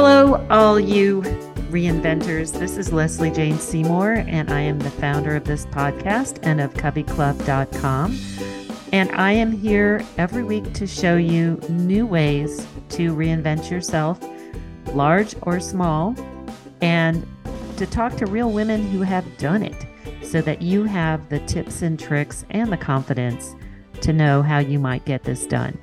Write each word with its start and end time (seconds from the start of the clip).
Hello, 0.00 0.46
all 0.48 0.78
you 0.78 1.22
reinventors. 1.72 2.56
This 2.56 2.76
is 2.76 2.92
Lesley 2.92 3.32
Jane 3.32 3.58
Seymour, 3.58 4.24
and 4.28 4.48
I 4.48 4.60
am 4.60 4.78
the 4.78 4.92
founder 4.92 5.34
of 5.34 5.42
this 5.42 5.66
podcast 5.66 6.38
and 6.44 6.60
of 6.60 6.72
coveyclub.com. 6.74 8.16
And 8.92 9.10
I 9.10 9.32
am 9.32 9.50
here 9.50 10.06
every 10.16 10.44
week 10.44 10.72
to 10.74 10.86
show 10.86 11.16
you 11.16 11.60
new 11.68 12.06
ways 12.06 12.64
to 12.90 13.12
reinvent 13.12 13.72
yourself, 13.72 14.20
large 14.94 15.34
or 15.42 15.58
small, 15.58 16.14
and 16.80 17.26
to 17.76 17.84
talk 17.84 18.14
to 18.18 18.26
real 18.26 18.52
women 18.52 18.88
who 18.90 19.02
have 19.02 19.24
done 19.36 19.64
it 19.64 19.84
so 20.22 20.40
that 20.42 20.62
you 20.62 20.84
have 20.84 21.28
the 21.28 21.40
tips 21.40 21.82
and 21.82 21.98
tricks 21.98 22.44
and 22.50 22.70
the 22.70 22.76
confidence 22.76 23.56
to 24.02 24.12
know 24.12 24.42
how 24.42 24.60
you 24.60 24.78
might 24.78 25.04
get 25.06 25.24
this 25.24 25.44
done. 25.44 25.76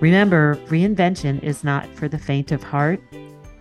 Remember, 0.00 0.56
reinvention 0.66 1.42
is 1.42 1.64
not 1.64 1.86
for 1.94 2.08
the 2.08 2.18
faint 2.18 2.52
of 2.52 2.62
heart. 2.62 3.00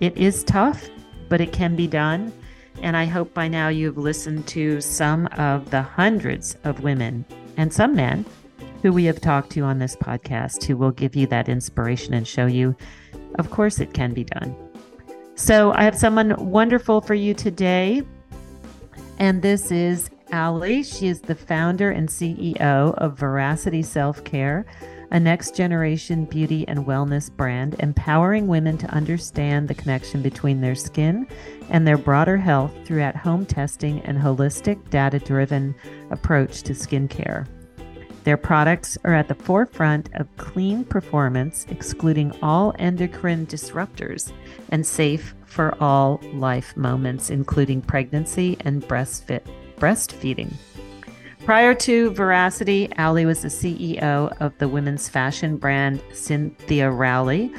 It 0.02 0.18
is 0.18 0.44
tough, 0.44 0.90
but 1.30 1.41
it 1.41 1.54
can 1.54 1.76
be 1.76 1.86
done. 1.86 2.34
And 2.82 2.98
I 2.98 3.05
hope 3.05 3.36
by 3.36 3.48
now 3.48 3.68
you've 3.68 4.00
listened 4.00 4.48
to 4.48 4.82
some 4.82 5.28
of 5.38 5.70
the 5.70 5.84
hundreds 5.84 6.58
of 6.64 6.82
women 6.82 7.23
and 7.55 7.72
some 7.72 7.96
men 7.96 8.26
who 8.82 8.92
we 8.92 9.06
have 9.06 9.22
talked 9.22 9.52
to 9.52 9.62
on 9.62 9.78
this 9.78 9.95
podcast 9.95 10.64
who 10.64 10.76
will 10.76 10.90
give 10.90 11.16
you 11.16 11.28
that 11.28 11.48
inspiration 11.48 12.16
and 12.16 12.28
show 12.28 12.48
you, 12.48 12.76
of 13.36 13.52
course, 13.52 13.80
it 13.80 13.94
can 13.94 14.12
be 14.12 14.23
done. 14.23 14.56
So 15.36 15.72
I 15.73 15.84
have 15.84 15.95
someone 15.95 16.36
wonderful 16.50 17.02
for 17.02 17.14
you 17.14 17.36
today. 17.36 18.02
And 19.20 19.44
this 19.44 19.70
is 19.70 20.09
Allie. 20.31 20.81
She 20.81 21.09
is 21.09 21.22
the 21.22 21.36
founder 21.36 21.92
and 21.92 22.09
CEO 22.09 22.95
of 22.95 23.20
Veracity 23.20 23.84
Self 23.84 24.23
Care 24.23 24.66
a 25.12 25.20
next 25.20 25.56
generation 25.56 26.26
beauty 26.26 26.66
and 26.67 26.86
wellness 26.86 27.30
brand 27.30 27.76
empowering 27.80 28.48
women 28.48 28.78
to 28.78 28.88
understand 28.88 29.68
the 29.68 29.73
connection 29.73 30.22
between 30.22 30.62
their 30.62 30.76
skin 30.76 31.28
and 31.70 31.86
their 31.86 31.98
broader 31.98 32.38
health 32.38 32.73
through 32.86 33.02
at 33.02 33.16
home 33.16 33.45
testing 33.45 34.00
and 34.02 34.18
holistic 34.18 34.90
data 34.90 35.20
driven 35.20 35.76
approach 36.09 36.64
to 36.64 36.73
skincare. 36.73 37.45
Their 38.23 38.38
products 38.38 38.98
are 39.03 39.16
at 39.16 39.28
the 39.28 39.36
forefront 39.36 40.09
of 40.14 40.28
clean 40.38 40.86
performance, 40.86 41.66
excluding 41.70 42.31
all 42.42 42.73
endocrine 42.78 43.48
disruptors, 43.48 44.31
and 44.70 44.86
safe 44.86 45.34
for 45.46 45.75
all 45.84 46.22
life 46.34 46.78
moments, 46.78 47.31
including 47.31 47.81
pregnancy 47.81 48.58
and 48.62 48.84
breastfeeding. 48.84 50.53
Prior 51.45 51.73
to 51.73 52.11
Veracity, 52.11 52.88
Allie 52.97 53.25
was 53.25 53.42
the 53.42 53.47
CEO 53.47 54.31
of 54.39 54.56
the 54.59 54.67
women's 54.67 55.09
fashion 55.09 55.58
brand 55.58 56.00
Cynthia 56.14 56.92
Rowley, 56.92 57.52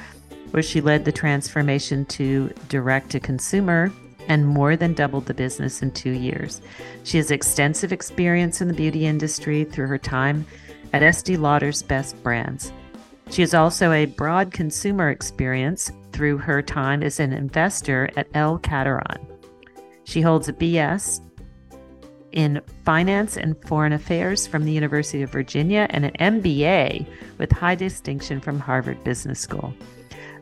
where 0.52 0.62
she 0.62 0.80
led 0.80 1.04
the 1.04 1.10
transformation 1.10 2.04
to 2.06 2.52
direct 2.68 3.10
to 3.10 3.20
consumer 3.20 3.92
and 4.28 4.46
more 4.46 4.76
than 4.76 4.94
doubled 4.94 5.26
the 5.26 5.34
business 5.34 5.82
in 5.82 5.90
two 5.90 6.12
years. 6.12 6.62
She 7.02 7.16
has 7.16 7.32
extensive 7.32 7.92
experience 7.92 8.60
in 8.60 8.68
the 8.68 8.74
beauty 8.74 9.04
industry 9.04 9.64
through 9.64 9.88
her 9.88 9.98
time 9.98 10.46
at 10.92 11.02
Estee 11.02 11.36
Lauder's 11.36 11.82
Best 11.82 12.22
Brands. 12.22 12.72
She 13.30 13.42
has 13.42 13.52
also 13.52 13.90
a 13.90 14.06
broad 14.06 14.52
consumer 14.52 15.10
experience 15.10 15.90
through 16.12 16.38
her 16.38 16.62
time 16.62 17.02
as 17.02 17.18
an 17.18 17.32
investor 17.32 18.10
at 18.16 18.28
L 18.34 18.60
Catterton. 18.60 19.26
She 20.04 20.20
holds 20.20 20.48
a 20.48 20.52
BS 20.52 21.20
in 22.32 22.60
finance 22.84 23.36
and 23.36 23.56
foreign 23.66 23.92
affairs 23.92 24.46
from 24.46 24.64
the 24.64 24.72
University 24.72 25.22
of 25.22 25.30
Virginia 25.30 25.86
and 25.90 26.04
an 26.04 26.40
MBA 26.40 27.06
with 27.38 27.52
high 27.52 27.74
distinction 27.74 28.40
from 28.40 28.58
Harvard 28.58 29.02
Business 29.04 29.40
School. 29.40 29.74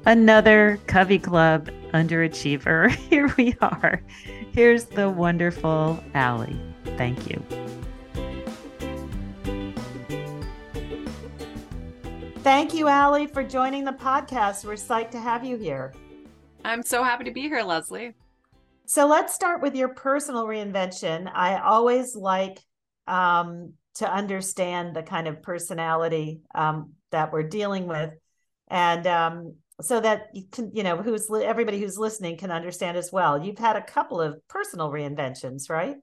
Another 0.07 0.79
Covey 0.87 1.19
Club 1.19 1.71
underachiever. 1.93 2.91
Here 3.11 3.33
we 3.37 3.55
are. 3.61 4.03
Here's 4.53 4.85
the 4.85 5.09
wonderful 5.09 6.03
Allie. 6.15 6.59
Thank 6.97 7.29
you. 7.29 7.43
Thank 12.43 12.73
you, 12.73 12.89
Allie, 12.89 13.27
for 13.27 13.45
joining 13.45 13.85
the 13.85 13.93
podcast. 13.93 14.65
We're 14.65 14.73
psyched 14.73 15.11
to 15.11 15.21
have 15.21 15.45
you 15.45 15.57
here. 15.59 15.93
I'm 16.65 16.83
so 16.83 17.05
happy 17.05 17.25
to 17.25 17.31
be 17.31 17.43
here, 17.43 17.63
Lesley. 17.63 18.15
So 18.91 19.07
let's 19.07 19.33
start 19.33 19.63
with 19.63 19.77
your 19.77 19.91
personal 19.91 20.47
reinvention. 20.47 21.31
I 21.33 21.61
always 21.61 22.17
like 22.17 22.59
um, 23.07 23.75
to 23.95 24.13
understand 24.13 24.97
the 24.97 25.05
kind 25.05 25.29
of 25.29 25.43
personality 25.43 26.41
um, 26.57 26.95
that 27.13 27.33
we're 27.33 27.45
dealing 27.45 27.87
with, 27.87 28.11
and 28.67 29.07
um, 29.07 29.55
so 29.81 30.01
that 30.01 30.31
you 30.35 30.43
can, 30.51 30.73
you 30.75 30.83
know, 30.83 30.97
who's 30.97 31.31
everybody 31.31 31.79
who's 31.79 31.99
listening 31.99 32.37
can 32.37 32.51
understand 32.51 32.97
as 32.97 33.13
well. 33.13 33.41
You've 33.41 33.61
had 33.61 33.77
a 33.77 33.81
couple 33.81 34.21
of 34.21 34.45
personal 34.49 34.91
reinventions, 34.91 35.71
right? 35.71 35.95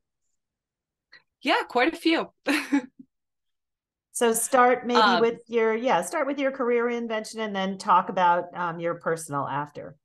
Yeah, 1.41 1.63
quite 1.67 1.93
a 1.93 1.97
few. 1.97 2.31
so 4.13 4.31
start 4.31 4.87
maybe 4.87 5.01
um, 5.01 5.19
with 5.19 5.39
your 5.47 5.75
yeah, 5.75 6.03
start 6.03 6.25
with 6.25 6.39
your 6.39 6.51
career 6.51 6.85
reinvention, 6.85 7.39
and 7.39 7.53
then 7.53 7.77
talk 7.77 8.07
about 8.07 8.45
um, 8.55 8.79
your 8.79 8.95
personal 8.95 9.45
after. 9.45 9.97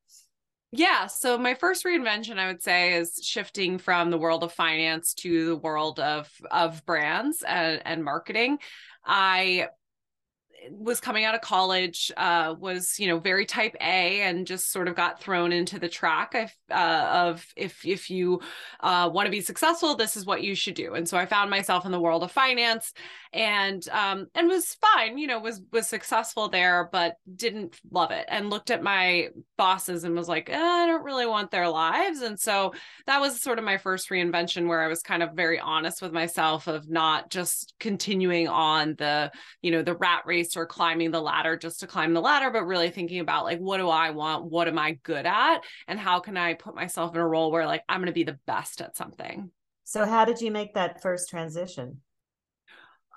Yeah. 0.74 1.06
So 1.06 1.36
my 1.36 1.54
first 1.54 1.84
reinvention, 1.84 2.38
I 2.38 2.46
would 2.46 2.62
say, 2.62 2.94
is 2.94 3.20
shifting 3.22 3.76
from 3.76 4.10
the 4.10 4.16
world 4.16 4.42
of 4.42 4.52
finance 4.52 5.12
to 5.14 5.46
the 5.46 5.56
world 5.56 6.00
of 6.00 6.30
of 6.50 6.84
brands 6.86 7.42
and, 7.46 7.82
and 7.84 8.02
marketing. 8.02 8.58
I 9.04 9.68
was 10.70 11.00
coming 11.00 11.24
out 11.24 11.34
of 11.34 11.40
college 11.40 12.12
uh, 12.16 12.54
was 12.58 12.98
you 12.98 13.06
know 13.06 13.18
very 13.18 13.46
type 13.46 13.74
A 13.80 14.22
and 14.22 14.46
just 14.46 14.70
sort 14.70 14.88
of 14.88 14.94
got 14.94 15.20
thrown 15.20 15.52
into 15.52 15.78
the 15.78 15.88
track 15.88 16.34
of, 16.34 16.52
uh, 16.70 17.28
of 17.28 17.46
if 17.56 17.84
if 17.84 18.10
you 18.10 18.40
uh, 18.80 19.10
want 19.12 19.26
to 19.26 19.30
be 19.30 19.40
successful, 19.40 19.96
this 19.96 20.16
is 20.16 20.26
what 20.26 20.42
you 20.42 20.54
should 20.54 20.74
do. 20.74 20.94
And 20.94 21.08
so 21.08 21.16
I 21.16 21.26
found 21.26 21.50
myself 21.50 21.84
in 21.86 21.92
the 21.92 22.00
world 22.00 22.22
of 22.22 22.30
finance 22.30 22.92
and 23.32 23.86
um, 23.90 24.26
and 24.34 24.48
was 24.48 24.74
fine, 24.74 25.18
you 25.18 25.26
know, 25.26 25.40
was 25.40 25.60
was 25.72 25.88
successful 25.88 26.48
there, 26.48 26.88
but 26.92 27.16
didn't 27.34 27.80
love 27.90 28.10
it 28.10 28.26
and 28.28 28.50
looked 28.50 28.70
at 28.70 28.82
my 28.82 29.28
bosses 29.56 30.04
and 30.04 30.14
was 30.14 30.28
like, 30.28 30.50
eh, 30.50 30.56
I 30.56 30.86
don't 30.86 31.04
really 31.04 31.26
want 31.26 31.50
their 31.50 31.68
lives. 31.68 32.20
And 32.20 32.38
so 32.38 32.74
that 33.06 33.20
was 33.20 33.40
sort 33.40 33.58
of 33.58 33.64
my 33.64 33.78
first 33.78 34.10
reinvention 34.10 34.68
where 34.68 34.82
I 34.82 34.88
was 34.88 35.02
kind 35.02 35.22
of 35.22 35.32
very 35.32 35.58
honest 35.58 36.02
with 36.02 36.12
myself 36.12 36.66
of 36.66 36.88
not 36.88 37.30
just 37.30 37.74
continuing 37.80 38.48
on 38.48 38.94
the 38.98 39.32
you 39.62 39.70
know 39.70 39.82
the 39.82 39.96
rat 39.96 40.22
race 40.26 40.51
or 40.56 40.66
climbing 40.66 41.10
the 41.10 41.20
ladder 41.20 41.56
just 41.56 41.80
to 41.80 41.86
climb 41.86 42.14
the 42.14 42.20
ladder, 42.20 42.50
but 42.50 42.64
really 42.64 42.90
thinking 42.90 43.20
about 43.20 43.44
like, 43.44 43.58
what 43.58 43.78
do 43.78 43.88
I 43.88 44.10
want? 44.10 44.44
What 44.44 44.68
am 44.68 44.78
I 44.78 44.92
good 45.02 45.26
at? 45.26 45.60
And 45.88 45.98
how 45.98 46.20
can 46.20 46.36
I 46.36 46.54
put 46.54 46.74
myself 46.74 47.14
in 47.14 47.20
a 47.20 47.26
role 47.26 47.50
where 47.50 47.66
like 47.66 47.82
I'm 47.88 48.00
going 48.00 48.06
to 48.06 48.12
be 48.12 48.24
the 48.24 48.38
best 48.46 48.80
at 48.80 48.96
something? 48.96 49.50
So, 49.84 50.06
how 50.06 50.24
did 50.24 50.40
you 50.40 50.50
make 50.50 50.74
that 50.74 51.02
first 51.02 51.28
transition? 51.28 52.00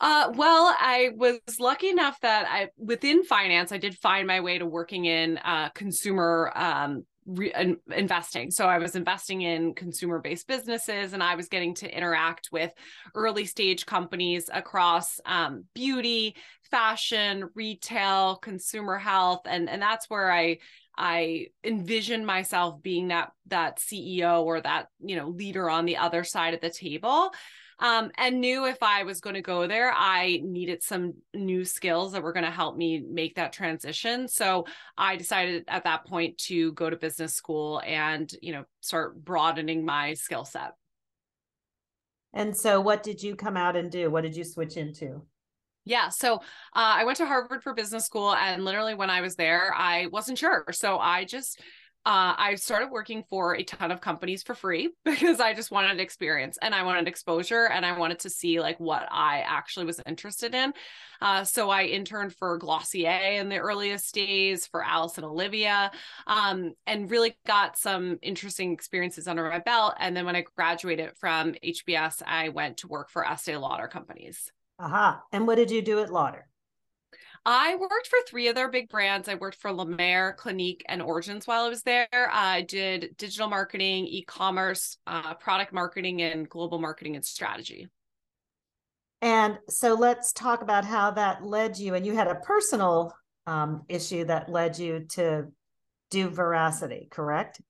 Uh, 0.02 0.32
well, 0.36 0.76
I 0.78 1.12
was 1.16 1.40
lucky 1.60 1.90
enough 1.90 2.20
that 2.22 2.46
I, 2.50 2.70
within 2.78 3.24
finance, 3.24 3.72
I 3.72 3.78
did 3.78 3.98
find 3.98 4.28
my 4.28 4.42
way 4.42 4.58
to 4.58 4.66
working 4.66 5.06
in 5.06 5.38
uh, 5.38 5.70
consumer 5.70 6.52
um, 6.54 7.06
re- 7.26 7.78
investing. 7.92 8.52
So 8.52 8.68
I 8.68 8.78
was 8.78 8.96
investing 8.96 9.42
in 9.42 9.74
consumer 9.74 10.20
based 10.20 10.48
businesses 10.48 11.14
and 11.14 11.24
I 11.24 11.36
was 11.36 11.48
getting 11.48 11.74
to 11.76 11.96
interact 11.96 12.50
with 12.52 12.72
early 13.14 13.46
stage 13.46 13.86
companies 13.86 14.50
across 14.54 15.20
um, 15.26 15.66
beauty, 15.74 16.36
fashion, 16.70 17.50
retail, 17.56 18.38
consumer 18.38 18.98
health. 18.98 19.42
And, 19.46 19.70
and 19.70 19.82
that's 19.82 20.10
where 20.10 20.32
I 20.32 20.60
I 20.98 21.48
envisioned 21.64 22.26
myself 22.26 22.82
being 22.82 23.10
that 23.10 23.32
that 23.48 23.80
CEO 23.80 24.44
or 24.44 24.62
that 24.62 24.88
you 25.04 25.16
know 25.16 25.28
leader 25.28 25.70
on 25.70 25.86
the 25.86 25.98
other 25.98 26.24
side 26.24 26.54
of 26.54 26.62
the 26.62 26.70
table 26.70 27.32
um, 27.80 28.12
and 28.18 28.40
knew 28.40 28.66
if 28.66 28.82
I 28.82 29.04
was 29.04 29.20
going 29.20 29.34
to 29.34 29.42
go 29.42 29.68
there, 29.68 29.92
I 29.94 30.40
needed 30.44 30.82
some 30.82 31.14
new 31.34 31.66
skills 31.66 32.14
that 32.14 32.24
were 32.24 32.34
going 32.34 32.46
to 32.46 32.52
help 32.52 32.78
me 32.78 33.00
make 33.00 33.36
that 33.36 33.54
transition. 33.54 34.28
So 34.28 34.66
I 34.98 35.16
decided 35.18 35.66
at 35.68 35.84
that 35.84 36.06
point 36.06 36.38
to 36.40 36.72
go 36.74 36.90
to 36.90 36.96
business 36.96 37.34
school 37.34 37.82
and, 37.86 38.32
you 38.42 38.54
know, 38.54 38.64
start 38.82 39.24
broadening 39.24 39.86
my 39.86 40.14
skill 40.14 40.46
set. 40.46 40.74
And 42.34 42.56
so, 42.56 42.82
what 42.82 43.02
did 43.02 43.24
you 43.24 43.36
come 43.36 43.56
out 43.56 43.78
and 43.78 43.90
do? 43.90 44.10
What 44.10 44.22
did 44.22 44.36
you 44.36 44.44
switch 44.44 44.76
into? 44.76 45.22
Yeah. 45.86 46.10
So 46.10 46.36
uh, 46.36 46.40
I 46.74 47.04
went 47.06 47.18
to 47.18 47.26
Harvard 47.26 47.62
for 47.62 47.74
business 47.74 48.06
school. 48.06 48.34
And 48.34 48.66
literally, 48.66 48.96
when 48.96 49.10
I 49.10 49.22
was 49.22 49.36
there, 49.36 49.74
I 49.74 50.08
wasn't 50.08 50.38
sure. 50.38 50.66
So 50.72 50.98
I 50.98 51.26
just 51.26 51.62
uh, 52.06 52.36
I 52.38 52.54
started 52.56 52.92
working 52.92 53.24
for 53.30 53.56
a 53.56 53.64
ton 53.64 53.92
of 53.92 54.00
companies 54.00 54.44
for 54.44 54.54
free 54.54 54.92
because 55.06 55.40
I 55.40 55.56
just 55.56 55.72
wanted 55.72 56.00
experience 56.00 56.60
and 56.62 56.76
I 56.76 56.84
wanted 56.84 57.08
exposure 57.08 57.66
and 57.66 57.84
I 57.84 57.98
wanted 57.98 58.20
to 58.20 58.30
see 58.30 58.60
like 58.60 58.80
what 58.80 59.08
I 59.12 59.40
actually 59.40 59.88
was 59.88 60.00
interested 60.06 60.54
in. 60.54 60.74
Uh, 61.20 61.44
so 61.44 61.72
I 61.72 61.84
interned 61.84 62.36
for 62.36 62.60
Glossier 62.60 63.40
in 63.40 63.50
the 63.50 63.58
earliest 63.58 64.14
days, 64.14 64.68
for 64.68 64.84
Alice 64.84 65.18
and 65.18 65.26
Olivia, 65.26 65.92
um, 66.28 66.74
and 66.86 67.10
really 67.10 67.36
got 67.48 67.78
some 67.78 68.20
interesting 68.22 68.72
experiences 68.72 69.28
under 69.28 69.50
my 69.50 69.60
belt. 69.60 69.96
And 70.00 70.16
then 70.16 70.26
when 70.26 70.36
I 70.36 70.46
graduated 70.56 71.18
from 71.18 71.56
HBS, 71.64 72.22
I 72.26 72.50
went 72.50 72.78
to 72.78 72.88
work 72.88 73.10
for 73.10 73.26
Estee 73.26 73.58
Lauder 73.58 73.88
companies. 73.88 74.52
Aha. 74.78 75.10
Uh-huh. 75.10 75.20
And 75.32 75.48
what 75.48 75.56
did 75.56 75.72
you 75.72 75.82
do 75.82 76.00
at 76.00 76.12
Lauder? 76.12 76.48
I 77.48 77.76
worked 77.76 78.08
for 78.08 78.18
three 78.28 78.48
of 78.48 78.56
their 78.56 78.70
big 78.70 78.90
brands. 78.90 79.30
I 79.30 79.36
worked 79.36 79.62
for 79.62 79.72
La 79.72 79.86
Mer, 79.86 80.34
Clinique, 80.34 80.84
and 80.88 81.00
Origins 81.00 81.46
while 81.46 81.66
I 81.66 81.70
was 81.70 81.84
there. 81.84 82.08
I 82.12 82.62
did 82.64 83.16
digital 83.18 83.48
marketing, 83.48 84.08
e 84.08 84.24
commerce, 84.24 84.98
uh, 85.06 85.36
product 85.36 85.72
marketing, 85.72 86.24
and 86.24 86.50
global 86.50 86.80
marketing 86.80 87.16
and 87.16 87.24
strategy. 87.24 87.88
And 89.22 89.60
so 89.70 89.94
let's 89.94 90.34
talk 90.34 90.64
about 90.64 90.86
how 90.86 91.12
that 91.12 91.44
led 91.44 91.78
you. 91.78 91.94
And 91.94 92.06
you 92.06 92.16
had 92.16 92.28
a 92.28 92.36
personal 92.36 93.16
um, 93.46 93.84
issue 93.90 94.26
that 94.26 94.50
led 94.50 94.80
you 94.80 95.06
to 95.12 95.46
do 96.10 96.30
Veracity, 96.30 97.08
correct? 97.12 97.62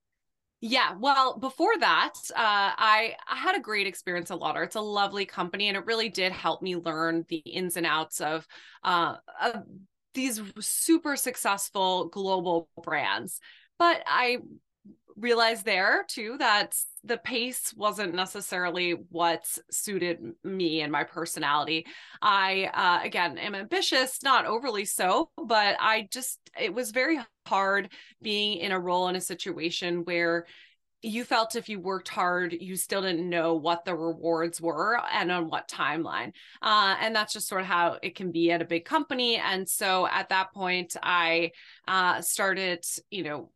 Yeah, 0.61 0.95
well, 0.99 1.37
before 1.37 1.77
that, 1.79 2.13
uh, 2.31 2.33
I, 2.35 3.15
I 3.27 3.35
had 3.35 3.55
a 3.55 3.59
great 3.61 3.87
experience 3.87 4.31
at 4.31 4.39
Lauder. 4.39 4.63
It's 4.63 4.75
a 4.75 4.81
lovely 4.81 5.25
company, 5.25 5.67
and 5.67 5.77
it 5.77 5.85
really 5.85 6.09
did 6.09 6.31
help 6.31 6.61
me 6.61 6.75
learn 6.75 7.25
the 7.29 7.37
ins 7.37 7.77
and 7.77 7.85
outs 7.85 8.19
of, 8.21 8.47
uh, 8.83 9.17
of 9.41 9.63
these 10.15 10.41
super 10.59 11.17
successful 11.17 12.07
global 12.07 12.69
brands. 12.83 13.39
But 13.77 14.01
I 14.07 14.39
realized 15.17 15.65
there 15.65 16.03
too 16.07 16.35
that 16.39 16.75
the 17.03 17.17
pace 17.17 17.73
wasn't 17.75 18.13
necessarily 18.13 18.91
what 19.09 19.45
suited 19.71 20.19
me 20.43 20.81
and 20.81 20.91
my 20.91 21.03
personality. 21.03 21.85
I, 22.21 22.69
uh, 22.73 23.05
again, 23.05 23.37
am 23.37 23.55
ambitious, 23.55 24.21
not 24.23 24.45
overly 24.45 24.85
so, 24.85 25.29
but 25.37 25.77
I 25.79 26.07
just, 26.11 26.39
it 26.59 26.73
was 26.73 26.91
very 26.91 27.19
hard 27.45 27.89
being 28.21 28.57
in 28.57 28.71
a 28.71 28.79
role 28.79 29.07
in 29.07 29.15
a 29.15 29.21
situation 29.21 30.03
where 30.03 30.45
you 31.01 31.23
felt 31.23 31.55
if 31.55 31.69
you 31.69 31.79
worked 31.79 32.09
hard, 32.09 32.51
you 32.51 32.75
still 32.75 33.01
didn't 33.03 33.29
know 33.29 33.53
what 33.53 33.85
the 33.85 33.95
rewards 33.95 34.59
were 34.59 34.99
and 35.13 35.31
on 35.31 35.47
what 35.49 35.69
timeline. 35.69 36.31
Uh, 36.63 36.95
and 36.99 37.15
that's 37.15 37.33
just 37.33 37.47
sort 37.47 37.61
of 37.61 37.67
how 37.67 37.99
it 38.01 38.15
can 38.15 38.31
be 38.31 38.51
at 38.51 38.61
a 38.61 38.65
big 38.65 38.85
company. 38.85 39.35
And 39.35 39.69
so 39.69 40.07
at 40.07 40.29
that 40.29 40.51
point, 40.51 40.95
I 41.03 41.51
uh, 41.87 42.21
started, 42.21 42.83
you 43.11 43.23
know, 43.23 43.51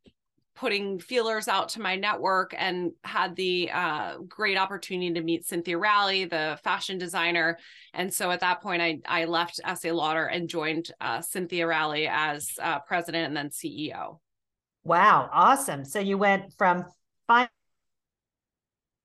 putting 0.59 0.99
feelers 0.99 1.47
out 1.47 1.69
to 1.69 1.79
my 1.79 1.95
network 1.95 2.53
and 2.57 2.91
had 3.05 3.33
the 3.37 3.71
uh, 3.73 4.17
great 4.27 4.57
opportunity 4.57 5.13
to 5.13 5.21
meet 5.21 5.45
Cynthia 5.45 5.77
Rowley, 5.77 6.25
the 6.25 6.59
fashion 6.65 6.97
designer. 6.97 7.57
And 7.93 8.13
so 8.13 8.29
at 8.29 8.41
that 8.41 8.61
point, 8.61 8.81
I, 8.81 8.99
I 9.07 9.23
left 9.23 9.61
Estee 9.63 9.93
Lauder 9.93 10.25
and 10.25 10.49
joined 10.49 10.91
uh, 10.99 11.21
Cynthia 11.21 11.65
Rowley 11.65 12.09
as 12.11 12.51
uh, 12.61 12.79
president 12.79 13.27
and 13.27 13.37
then 13.37 13.51
CEO. 13.51 14.19
Wow, 14.83 15.29
awesome. 15.31 15.85
So 15.85 15.99
you 16.01 16.17
went 16.17 16.51
from 16.57 16.83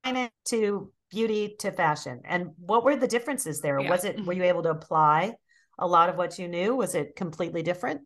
finance 0.03 0.33
to 0.47 0.93
beauty 1.09 1.55
to 1.61 1.71
fashion. 1.71 2.21
And 2.25 2.51
what 2.59 2.83
were 2.83 2.97
the 2.97 3.07
differences 3.07 3.61
there? 3.61 3.79
Yeah. 3.79 3.91
Was 3.91 4.05
it, 4.05 4.27
were 4.27 4.33
you 4.33 4.43
able 4.43 4.65
to 4.65 4.71
apply 4.71 5.35
a 5.79 5.87
lot 5.87 6.09
of 6.09 6.17
what 6.17 6.37
you 6.37 6.49
knew? 6.49 6.75
Was 6.75 6.97
it 6.97 7.15
completely 7.15 7.63
different? 7.63 8.01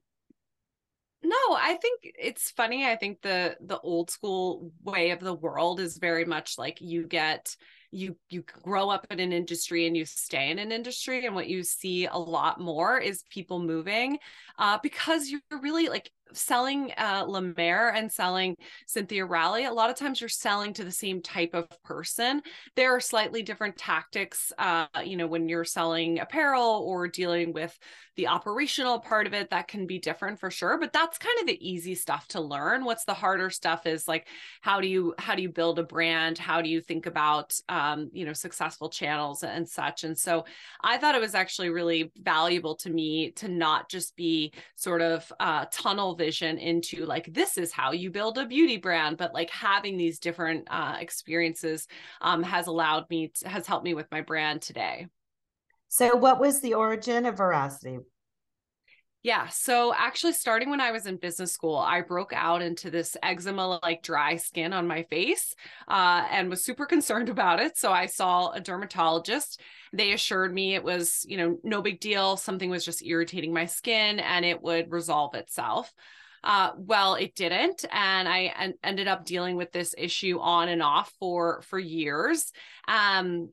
No, 1.23 1.37
I 1.51 1.77
think 1.83 2.01
it's 2.19 2.51
funny. 2.53 2.87
I 2.87 2.97
think 2.97 3.23
the 3.23 3.57
the 3.61 3.81
old 3.81 4.11
school 4.11 4.71
way 4.85 5.11
of 5.11 5.21
the 5.21 5.35
world 5.35 5.81
is 5.81 5.99
very 5.99 6.25
much 6.25 6.59
like 6.59 6.81
you 6.81 7.07
get 7.07 7.57
you 7.91 8.17
you 8.29 8.43
grow 8.43 8.89
up 8.91 9.07
in 9.11 9.19
an 9.19 9.33
industry 9.33 9.87
and 9.87 9.97
you 9.97 10.05
stay 10.05 10.51
in 10.51 10.59
an 10.59 10.71
industry 10.71 11.25
and 11.27 11.35
what 11.35 11.49
you 11.49 11.63
see 11.63 12.07
a 12.07 12.17
lot 12.17 12.61
more 12.61 12.99
is 12.99 13.25
people 13.31 13.59
moving 13.59 14.19
uh, 14.59 14.79
because 14.83 15.29
you're 15.31 15.41
really 15.63 15.89
like 15.89 16.11
selling 16.35 16.93
uh, 16.99 17.27
Mer 17.57 17.89
and 17.95 18.13
selling 18.13 18.55
Cynthia 18.87 19.25
Rowley, 19.25 19.65
a 19.65 19.73
lot 19.73 19.89
of 19.89 19.97
times 19.97 20.21
you're 20.21 20.29
selling 20.29 20.75
to 20.75 20.85
the 20.85 20.91
same 20.93 21.23
type 21.23 21.55
of 21.55 21.67
person. 21.83 22.43
There 22.77 22.95
are 22.95 23.01
slightly 23.01 23.43
different 23.43 23.79
tactics, 23.79 24.53
uh, 24.59 24.87
you 25.05 25.17
know, 25.17 25.27
when 25.27 25.49
you're 25.49 25.65
selling 25.65 26.19
apparel 26.19 26.85
or 26.87 27.09
dealing 27.09 27.55
with 27.55 27.77
the 28.19 28.27
operational 28.27 28.99
part 28.99 29.27
of 29.29 29.33
it, 29.33 29.49
that 29.51 29.69
can 29.69 29.87
be 29.87 29.99
different 29.99 30.41
for 30.41 30.51
sure. 30.51 30.77
But 30.77 30.93
that's 30.93 31.19
kind 31.19 31.39
of 31.41 31.47
the 31.47 31.67
easy 31.67 31.95
stuff 31.95 32.27
to 32.29 32.41
learn. 32.41 32.85
What's 32.85 33.05
the 33.05 33.15
harder 33.15 33.49
stuff 33.49 33.87
is 33.87 34.09
like, 34.09 34.27
how 34.61 34.81
do 34.81 34.89
you 34.89 35.15
how 35.19 35.37
do 35.37 35.43
you 35.43 35.49
build 35.49 35.79
a 35.79 35.85
brand? 35.85 36.37
How 36.37 36.61
do 36.61 36.69
you 36.69 36.81
think 36.81 37.07
about 37.07 37.59
um, 37.69 38.11
you 38.13 38.27
know 38.27 38.33
successful 38.33 38.91
channels 38.91 39.45
and 39.45 39.67
such? 39.69 40.03
And 40.03 40.19
so 40.19 40.45
I 40.83 40.99
thought 40.99 41.15
it 41.15 41.21
was 41.21 41.37
actually 41.37 41.71
really 41.71 42.11
valuable 42.17 42.75
to 42.77 42.91
me 42.91 43.31
to 43.37 43.47
not 43.47 43.89
just 43.89 44.17
be 44.17 44.53
sort 44.75 45.01
of 45.01 45.33
uh, 45.39 45.67
tunnel 45.71 46.17
vision 46.17 46.59
into 46.59 47.07
like 47.07 47.33
this 47.33 47.57
is 47.57 47.71
how 47.73 47.93
you 47.93 48.11
build 48.11 48.37
a 48.37 48.47
beauty 48.47 48.77
brand 48.77 49.17
but 49.17 49.33
like 49.33 49.51
having 49.51 49.97
these 49.97 50.19
different 50.19 50.67
uh, 50.71 50.97
experiences 51.01 51.87
um, 52.21 52.43
has 52.43 52.67
allowed 52.67 53.09
me 53.11 53.29
to, 53.29 53.49
has 53.49 53.67
helped 53.67 53.85
me 53.85 53.95
with 53.95 54.11
my 54.11 54.21
brand 54.21 54.61
today 54.61 55.07
so 55.89 56.17
what 56.17 56.41
was 56.41 56.61
the 56.61 56.75
origin 56.75 57.27
of 57.27 57.37
veracity 57.37 57.99
yeah. 59.25 59.49
So 59.49 59.93
actually, 59.93 60.35
starting 60.35 60.71
when 60.71 60.81
I 60.81 60.93
was 60.93 61.07
in 61.07 61.17
business 61.17 61.53
school, 61.53 61.77
I 61.77 62.03
broke 62.03 62.33
out 62.33 62.63
into 62.63 62.89
this 62.89 63.17
eczema 63.21 63.81
like 63.83 64.03
dry 64.03 64.37
skin 64.37 64.73
on 64.73 64.87
my 64.87 65.03
face 65.05 65.55
uh, 65.89 66.25
and 66.31 66.49
was 66.49 66.65
super 66.65 66.87
concerned 66.95 67.29
about 67.29 67.61
it. 67.61 67.77
So 67.77 67.93
I 67.93 68.07
saw 68.07 68.53
a 68.53 68.61
dermatologist. 68.61 69.61
They 69.93 70.13
assured 70.13 70.55
me 70.55 70.75
it 70.75 70.85
was, 70.85 71.25
you 71.29 71.37
know, 71.37 71.59
no 71.65 71.83
big 71.83 71.99
deal. 71.99 72.37
Something 72.37 72.71
was 72.71 72.85
just 72.85 73.05
irritating 73.05 73.53
my 73.53 73.67
skin 73.67 74.21
and 74.21 74.45
it 74.45 74.63
would 74.63 74.93
resolve 74.93 75.35
itself. 75.35 75.93
Uh, 76.45 76.71
well, 76.77 77.17
it 77.17 77.35
didn't, 77.35 77.85
and 77.91 78.29
I 78.29 78.55
en- 78.57 78.75
ended 78.85 79.09
up 79.09 79.25
dealing 79.25 79.57
with 79.57 79.73
this 79.73 79.93
issue 79.99 80.39
on 80.39 80.69
and 80.69 80.81
off 80.81 81.13
for 81.19 81.63
for 81.63 81.81
years. 81.81 82.53
Um, 82.87 83.51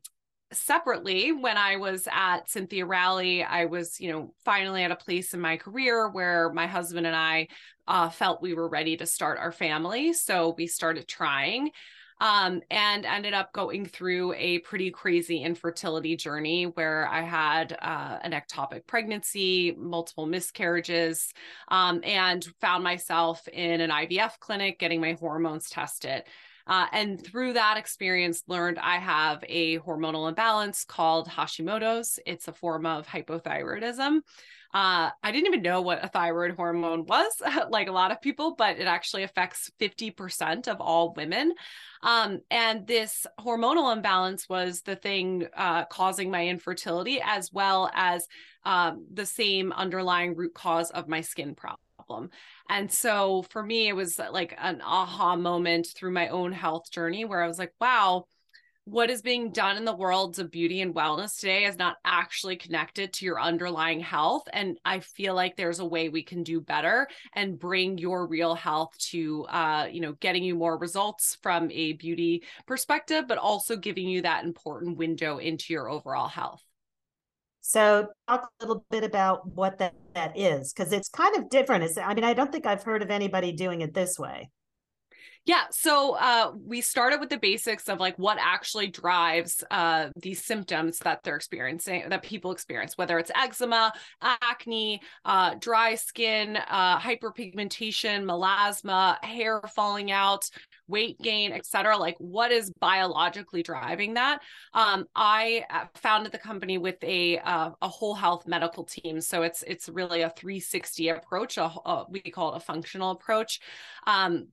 separately 0.57 1.31
when 1.31 1.57
i 1.57 1.75
was 1.75 2.07
at 2.11 2.49
cynthia 2.49 2.85
rowley 2.85 3.43
i 3.43 3.65
was 3.65 3.99
you 3.99 4.11
know 4.11 4.33
finally 4.43 4.83
at 4.83 4.91
a 4.91 4.95
place 4.95 5.33
in 5.33 5.39
my 5.39 5.57
career 5.57 6.09
where 6.09 6.51
my 6.53 6.67
husband 6.67 7.05
and 7.05 7.15
i 7.15 7.47
uh, 7.87 8.09
felt 8.09 8.41
we 8.41 8.55
were 8.55 8.67
ready 8.67 8.97
to 8.97 9.05
start 9.05 9.37
our 9.37 9.51
family 9.51 10.11
so 10.11 10.55
we 10.57 10.65
started 10.65 11.07
trying 11.07 11.69
um, 12.21 12.61
and 12.71 13.05
ended 13.05 13.33
up 13.33 13.51
going 13.51 13.85
through 13.85 14.33
a 14.33 14.59
pretty 14.59 14.89
crazy 14.89 15.41
infertility 15.41 16.15
journey 16.15 16.65
where 16.65 17.07
I 17.07 17.21
had 17.21 17.77
uh, 17.81 18.19
an 18.21 18.31
ectopic 18.31 18.87
pregnancy, 18.87 19.75
multiple 19.77 20.25
miscarriages, 20.25 21.33
um, 21.67 22.01
and 22.03 22.45
found 22.61 22.83
myself 22.83 23.45
in 23.49 23.81
an 23.81 23.89
IVF 23.89 24.39
clinic 24.39 24.79
getting 24.79 25.01
my 25.01 25.13
hormones 25.13 25.69
tested. 25.69 26.23
Uh, 26.67 26.87
and 26.91 27.23
through 27.23 27.53
that 27.53 27.77
experience, 27.77 28.43
learned 28.47 28.79
I 28.79 28.97
have 28.97 29.43
a 29.47 29.79
hormonal 29.79 30.27
imbalance 30.27 30.83
called 30.83 31.27
Hashimoto's. 31.27 32.19
It's 32.25 32.47
a 32.47 32.53
form 32.53 32.85
of 32.85 33.07
hypothyroidism. 33.07 34.21
Uh, 34.73 35.09
I 35.23 35.31
didn't 35.31 35.47
even 35.47 35.61
know 35.61 35.81
what 35.81 36.03
a 36.03 36.09
thyroid 36.09 36.55
hormone 36.57 37.05
was, 37.05 37.31
like 37.69 37.87
a 37.87 37.93
lot 37.93 38.11
of 38.11 38.19
people, 38.19 38.55
but 38.55 38.77
it 38.77 38.87
actually 38.87 39.23
affects 39.23 39.71
50% 39.79 40.67
of 40.67 40.81
all 40.81 41.13
women. 41.13 41.53
Um, 42.03 42.39
and 42.51 42.85
this 42.85 43.25
hormonal 43.39 43.95
imbalance 43.95 44.49
was 44.49 44.81
the 44.81 44.97
thing 44.97 45.47
uh, 45.55 45.85
causing 45.85 46.29
my 46.29 46.47
infertility, 46.47 47.21
as 47.23 47.53
well 47.53 47.89
as 47.93 48.27
um, 48.65 49.05
the 49.13 49.25
same 49.25 49.71
underlying 49.71 50.35
root 50.35 50.53
cause 50.53 50.91
of 50.91 51.07
my 51.07 51.21
skin 51.21 51.55
problem. 51.55 51.84
And 52.69 52.91
so 52.91 53.43
for 53.49 53.63
me, 53.63 53.87
it 53.87 53.95
was 53.95 54.19
like 54.19 54.55
an 54.57 54.81
aha 54.81 55.35
moment 55.35 55.87
through 55.95 56.11
my 56.11 56.29
own 56.29 56.51
health 56.51 56.91
journey 56.91 57.25
where 57.25 57.41
I 57.41 57.47
was 57.47 57.59
like, 57.59 57.73
wow, 57.79 58.25
what 58.85 59.09
is 59.09 59.23
being 59.23 59.51
done 59.51 59.77
in 59.77 59.85
the 59.85 59.95
worlds 59.95 60.37
of 60.37 60.51
beauty 60.51 60.79
and 60.81 60.93
wellness 60.93 61.39
today 61.39 61.65
is 61.65 61.75
not 61.75 61.97
actually 62.05 62.55
connected 62.55 63.11
to 63.11 63.25
your 63.25 63.41
underlying 63.41 63.99
health 63.99 64.43
and 64.53 64.77
i 64.85 64.99
feel 64.99 65.33
like 65.33 65.55
there's 65.55 65.79
a 65.79 65.85
way 65.85 66.07
we 66.07 66.21
can 66.21 66.43
do 66.43 66.61
better 66.61 67.07
and 67.33 67.57
bring 67.57 67.97
your 67.97 68.27
real 68.27 68.53
health 68.53 68.95
to 68.99 69.43
uh, 69.45 69.87
you 69.91 70.01
know 70.01 70.13
getting 70.19 70.43
you 70.43 70.53
more 70.53 70.77
results 70.77 71.35
from 71.41 71.69
a 71.71 71.93
beauty 71.93 72.43
perspective 72.67 73.25
but 73.27 73.39
also 73.39 73.75
giving 73.75 74.07
you 74.07 74.21
that 74.21 74.45
important 74.45 74.97
window 74.97 75.39
into 75.39 75.73
your 75.73 75.89
overall 75.89 76.27
health 76.27 76.64
so 77.67 78.07
talk 78.27 78.47
a 78.59 78.65
little 78.65 78.85
bit 78.91 79.03
about 79.03 79.47
what 79.55 79.79
that, 79.79 79.93
that 80.13 80.37
is 80.37 80.71
because 80.71 80.93
it's 80.93 81.09
kind 81.09 81.35
of 81.35 81.49
different 81.49 81.83
is 81.83 81.97
i 81.97 82.13
mean 82.13 82.23
i 82.23 82.33
don't 82.33 82.51
think 82.51 82.65
i've 82.65 82.83
heard 82.83 83.01
of 83.01 83.09
anybody 83.09 83.51
doing 83.51 83.81
it 83.81 83.93
this 83.93 84.19
way 84.19 84.49
yeah. 85.45 85.65
So 85.69 86.15
uh, 86.15 86.53
we 86.59 86.81
started 86.81 87.19
with 87.19 87.29
the 87.29 87.37
basics 87.37 87.87
of 87.87 87.99
like 87.99 88.17
what 88.17 88.39
actually 88.41 88.87
drives 88.87 89.63
uh, 89.69 90.07
these 90.19 90.43
symptoms 90.43 90.97
that 90.99 91.21
they're 91.23 91.35
experiencing, 91.35 92.09
that 92.09 92.23
people 92.23 92.51
experience, 92.51 92.97
whether 92.97 93.19
it's 93.19 93.29
eczema, 93.35 93.93
acne, 94.21 95.01
uh, 95.23 95.53
dry 95.59 95.95
skin, 95.95 96.57
uh, 96.57 96.99
hyperpigmentation, 96.99 98.23
melasma, 98.23 99.23
hair 99.23 99.61
falling 99.75 100.11
out, 100.11 100.49
weight 100.87 101.19
gain, 101.19 101.51
etc. 101.51 101.97
Like 101.97 102.15
what 102.19 102.51
is 102.51 102.71
biologically 102.79 103.63
driving 103.63 104.15
that? 104.15 104.41
Um, 104.73 105.05
I 105.15 105.63
uh, 105.69 105.85
founded 105.95 106.31
the 106.31 106.37
company 106.37 106.77
with 106.77 107.03
a 107.03 107.39
uh, 107.39 107.71
a 107.81 107.87
whole 107.87 108.13
health 108.13 108.47
medical 108.47 108.83
team, 108.83 109.21
so 109.21 109.43
it's 109.43 109.63
it's 109.63 109.89
really 109.89 110.21
a 110.21 110.29
360 110.29 111.09
approach. 111.09 111.57
A, 111.57 111.63
a 111.63 112.05
we 112.09 112.21
call 112.21 112.53
it 112.53 112.57
a 112.57 112.61
functional 112.61 113.11
approach. 113.11 113.59
Um, 114.07 114.47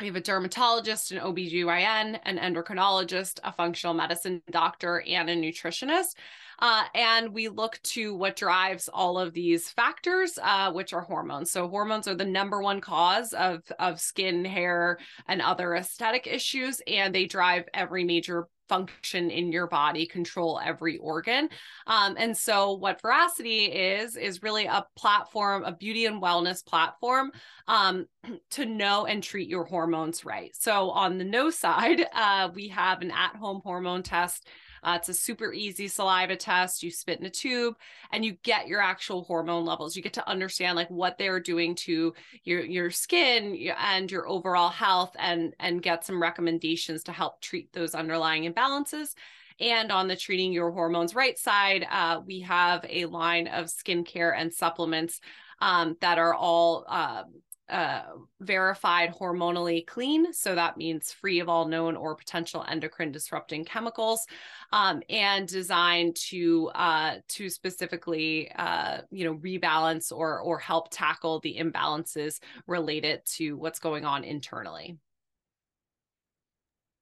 we 0.00 0.06
have 0.06 0.16
a 0.16 0.20
dermatologist, 0.20 1.10
an 1.10 1.18
OBGYN, 1.18 2.20
an 2.24 2.38
endocrinologist, 2.38 3.40
a 3.42 3.52
functional 3.52 3.94
medicine 3.94 4.42
doctor, 4.50 5.02
and 5.08 5.28
a 5.28 5.34
nutritionist. 5.34 6.14
Uh, 6.60 6.84
and 6.94 7.32
we 7.32 7.48
look 7.48 7.80
to 7.82 8.14
what 8.14 8.36
drives 8.36 8.88
all 8.88 9.18
of 9.18 9.32
these 9.32 9.70
factors, 9.70 10.38
uh, 10.42 10.72
which 10.72 10.92
are 10.92 11.00
hormones. 11.00 11.50
So 11.50 11.68
hormones 11.68 12.06
are 12.06 12.14
the 12.14 12.24
number 12.24 12.60
one 12.60 12.80
cause 12.80 13.32
of, 13.32 13.62
of 13.78 14.00
skin, 14.00 14.44
hair, 14.44 14.98
and 15.26 15.42
other 15.42 15.74
aesthetic 15.74 16.26
issues, 16.26 16.80
and 16.86 17.14
they 17.14 17.26
drive 17.26 17.64
every 17.74 18.04
major 18.04 18.48
function 18.68 19.30
in 19.30 19.52
your 19.52 19.66
body, 19.66 20.06
control 20.06 20.60
every 20.64 20.98
organ. 20.98 21.48
Um, 21.86 22.16
and 22.18 22.36
so, 22.36 22.74
what 22.74 23.00
Veracity 23.00 23.66
is, 23.66 24.16
is 24.16 24.42
really 24.42 24.66
a 24.66 24.86
platform, 24.96 25.64
a 25.64 25.72
beauty 25.72 26.06
and 26.06 26.22
wellness 26.22 26.64
platform 26.64 27.32
um, 27.66 28.06
to 28.50 28.66
know 28.66 29.06
and 29.06 29.22
treat 29.22 29.48
your 29.48 29.64
hormones 29.64 30.24
right. 30.24 30.54
So, 30.54 30.90
on 30.90 31.18
the 31.18 31.24
no 31.24 31.50
side, 31.50 32.06
uh, 32.14 32.50
we 32.54 32.68
have 32.68 33.02
an 33.02 33.10
at 33.10 33.36
home 33.36 33.60
hormone 33.64 34.02
test 34.02 34.46
uh, 34.82 34.96
it's 34.98 35.08
a 35.08 35.14
super 35.14 35.52
easy 35.52 35.88
saliva 35.88 36.36
test. 36.36 36.82
You 36.82 36.90
spit 36.90 37.20
in 37.20 37.26
a 37.26 37.30
tube 37.30 37.76
and 38.12 38.24
you 38.24 38.32
get 38.42 38.68
your 38.68 38.80
actual 38.80 39.24
hormone 39.24 39.64
levels. 39.64 39.96
You 39.96 40.02
get 40.02 40.14
to 40.14 40.28
understand 40.28 40.76
like 40.76 40.90
what 40.90 41.18
they're 41.18 41.40
doing 41.40 41.74
to 41.76 42.14
your 42.44 42.60
your 42.60 42.90
skin 42.90 43.56
and 43.78 44.10
your 44.10 44.28
overall 44.28 44.70
health 44.70 45.14
and 45.18 45.54
and 45.60 45.82
get 45.82 46.04
some 46.04 46.22
recommendations 46.22 47.04
to 47.04 47.12
help 47.12 47.40
treat 47.40 47.72
those 47.72 47.94
underlying 47.94 48.52
imbalances. 48.52 49.14
And 49.60 49.90
on 49.90 50.06
the 50.06 50.16
treating 50.16 50.52
your 50.52 50.70
hormones 50.70 51.14
right 51.14 51.36
side, 51.36 51.84
uh, 51.90 52.20
we 52.24 52.40
have 52.40 52.84
a 52.88 53.06
line 53.06 53.48
of 53.48 53.66
skincare 53.66 54.32
and 54.36 54.52
supplements 54.52 55.20
um, 55.60 55.96
that 56.00 56.18
are 56.18 56.34
all 56.34 56.84
uh, 56.88 57.24
uh, 57.68 58.02
verified 58.40 59.14
hormonally 59.14 59.86
clean. 59.86 60.32
So 60.32 60.54
that 60.54 60.76
means 60.76 61.12
free 61.12 61.40
of 61.40 61.48
all 61.48 61.66
known 61.66 61.96
or 61.96 62.14
potential 62.14 62.64
endocrine 62.68 63.12
disrupting 63.12 63.64
chemicals, 63.64 64.26
um, 64.72 65.02
and 65.08 65.46
designed 65.46 66.16
to 66.28 66.70
uh, 66.74 67.16
to 67.28 67.50
specifically 67.50 68.50
uh, 68.52 68.98
you 69.10 69.24
know 69.24 69.34
rebalance 69.36 70.12
or 70.12 70.40
or 70.40 70.58
help 70.58 70.88
tackle 70.90 71.40
the 71.40 71.56
imbalances 71.58 72.40
related 72.66 73.20
to 73.36 73.56
what's 73.56 73.78
going 73.78 74.04
on 74.04 74.24
internally. 74.24 74.96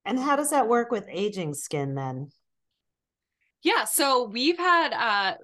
And 0.05 0.19
how 0.19 0.37
does 0.37 0.51
that 0.51 0.69
work 0.69 0.91
with 0.91 1.07
aging 1.09 1.55
skin 1.55 1.97
then? 1.97 2.31
Yeah, 3.63 3.85
so 3.85 4.25
we've 4.29 4.59
had 4.59 4.93
uh 4.93 5.35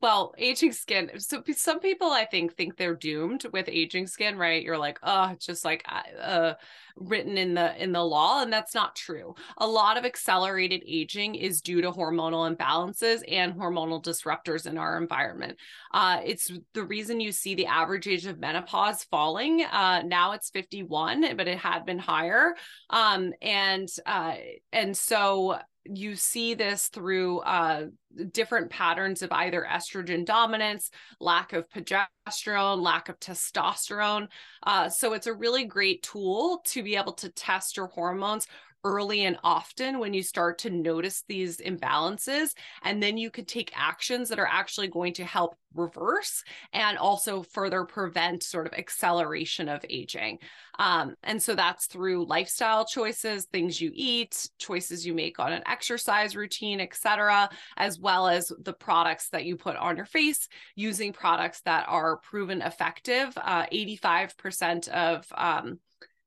well, 0.00 0.34
aging 0.38 0.72
skin. 0.72 1.10
So 1.18 1.42
some 1.54 1.78
people 1.80 2.10
I 2.10 2.24
think 2.24 2.56
think 2.56 2.76
they're 2.76 2.94
doomed 2.94 3.44
with 3.52 3.68
aging 3.68 4.06
skin, 4.06 4.38
right? 4.38 4.62
You're 4.62 4.78
like, 4.78 4.98
"Oh, 5.02 5.28
it's 5.32 5.44
just 5.44 5.62
like 5.62 5.84
uh, 5.86 6.18
uh 6.20 6.54
written 6.96 7.36
in 7.36 7.52
the 7.52 7.82
in 7.82 7.92
the 7.92 8.02
law," 8.02 8.40
and 8.42 8.50
that's 8.50 8.74
not 8.74 8.96
true. 8.96 9.34
A 9.58 9.66
lot 9.66 9.98
of 9.98 10.06
accelerated 10.06 10.82
aging 10.86 11.34
is 11.34 11.60
due 11.60 11.82
to 11.82 11.92
hormonal 11.92 12.50
imbalances 12.50 13.20
and 13.30 13.52
hormonal 13.54 14.02
disruptors 14.02 14.64
in 14.66 14.78
our 14.78 14.96
environment. 14.96 15.58
Uh 15.92 16.20
it's 16.24 16.50
the 16.72 16.84
reason 16.84 17.20
you 17.20 17.30
see 17.32 17.54
the 17.54 17.66
average 17.66 18.06
age 18.08 18.24
of 18.24 18.38
menopause 18.38 19.04
falling. 19.04 19.62
Uh 19.64 20.00
now 20.02 20.32
it's 20.32 20.48
51, 20.48 21.36
but 21.36 21.46
it 21.48 21.58
had 21.58 21.84
been 21.84 21.98
higher. 21.98 22.54
Um 22.88 23.34
and 23.42 23.88
uh 24.06 24.36
and 24.72 24.96
so 24.96 25.58
you 25.84 26.16
see 26.16 26.54
this 26.54 26.88
through 26.88 27.40
uh, 27.40 27.86
different 28.32 28.70
patterns 28.70 29.22
of 29.22 29.32
either 29.32 29.66
estrogen 29.70 30.24
dominance, 30.24 30.90
lack 31.20 31.52
of 31.52 31.68
progesterone, 31.68 32.80
lack 32.80 33.08
of 33.08 33.18
testosterone. 33.20 34.28
Uh, 34.62 34.88
so 34.88 35.12
it's 35.12 35.26
a 35.26 35.34
really 35.34 35.64
great 35.64 36.02
tool 36.02 36.62
to 36.66 36.82
be 36.82 36.96
able 36.96 37.12
to 37.12 37.28
test 37.28 37.76
your 37.76 37.88
hormones 37.88 38.46
early 38.84 39.24
and 39.24 39.38
often 39.42 39.98
when 39.98 40.14
you 40.14 40.22
start 40.22 40.58
to 40.58 40.70
notice 40.70 41.24
these 41.26 41.56
imbalances. 41.56 42.50
And 42.82 43.02
then 43.02 43.16
you 43.16 43.30
could 43.30 43.48
take 43.48 43.72
actions 43.74 44.28
that 44.28 44.38
are 44.38 44.48
actually 44.50 44.88
going 44.88 45.14
to 45.14 45.24
help 45.24 45.56
reverse 45.74 46.44
and 46.72 46.96
also 46.98 47.42
further 47.42 47.84
prevent 47.84 48.42
sort 48.42 48.66
of 48.66 48.74
acceleration 48.74 49.68
of 49.68 49.84
aging. 49.88 50.38
Um, 50.78 51.14
and 51.22 51.42
so 51.42 51.54
that's 51.54 51.86
through 51.86 52.26
lifestyle 52.26 52.84
choices, 52.84 53.46
things 53.46 53.80
you 53.80 53.90
eat, 53.94 54.48
choices 54.58 55.06
you 55.06 55.14
make 55.14 55.38
on 55.38 55.52
an 55.52 55.62
exercise 55.66 56.36
routine, 56.36 56.80
etc., 56.80 57.48
as 57.76 57.98
well 57.98 58.28
as 58.28 58.52
the 58.62 58.72
products 58.72 59.28
that 59.30 59.44
you 59.44 59.56
put 59.56 59.76
on 59.76 59.96
your 59.96 60.06
face, 60.06 60.48
using 60.74 61.12
products 61.12 61.60
that 61.62 61.86
are 61.88 62.18
proven 62.18 62.62
effective. 62.62 63.36
Uh, 63.36 63.66
85% 63.72 64.88
of 64.88 65.26
um, 65.36 65.78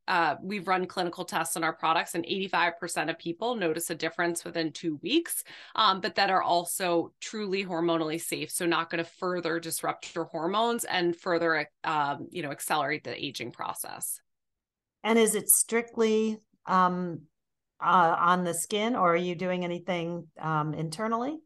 uh, 0.07 0.35
we've 0.41 0.67
run 0.67 0.85
clinical 0.85 1.25
tests 1.25 1.57
on 1.57 1.63
our 1.63 1.73
products, 1.73 2.15
and 2.15 2.25
85% 2.25 3.09
of 3.09 3.19
people 3.19 3.55
notice 3.55 3.89
a 3.89 3.95
difference 3.95 4.45
within 4.45 4.71
two 4.71 4.99
weeks, 5.03 5.43
um, 5.75 6.01
but 6.01 6.15
that 6.15 6.29
are 6.29 6.41
also 6.41 7.13
truly 7.19 7.65
hormonally 7.65 8.19
safe. 8.21 8.51
So, 8.51 8.65
not 8.65 8.89
going 8.89 9.03
to 9.03 9.09
further 9.09 9.59
disrupt 9.59 10.15
your 10.15 10.25
hormones 10.25 10.83
and 10.85 11.15
further, 11.15 11.69
um, 11.83 12.27
you 12.31 12.41
know, 12.41 12.51
accelerate 12.51 13.03
the 13.03 13.23
aging 13.23 13.51
process. 13.51 14.21
And 15.03 15.19
is 15.19 15.35
it 15.35 15.49
strictly 15.49 16.37
um, 16.65 17.21
uh, 17.79 18.15
on 18.19 18.43
the 18.43 18.53
skin, 18.53 18.95
or 18.95 19.13
are 19.13 19.17
you 19.17 19.35
doing 19.35 19.63
anything 19.63 20.27
um, 20.39 20.73
internally? 20.73 21.37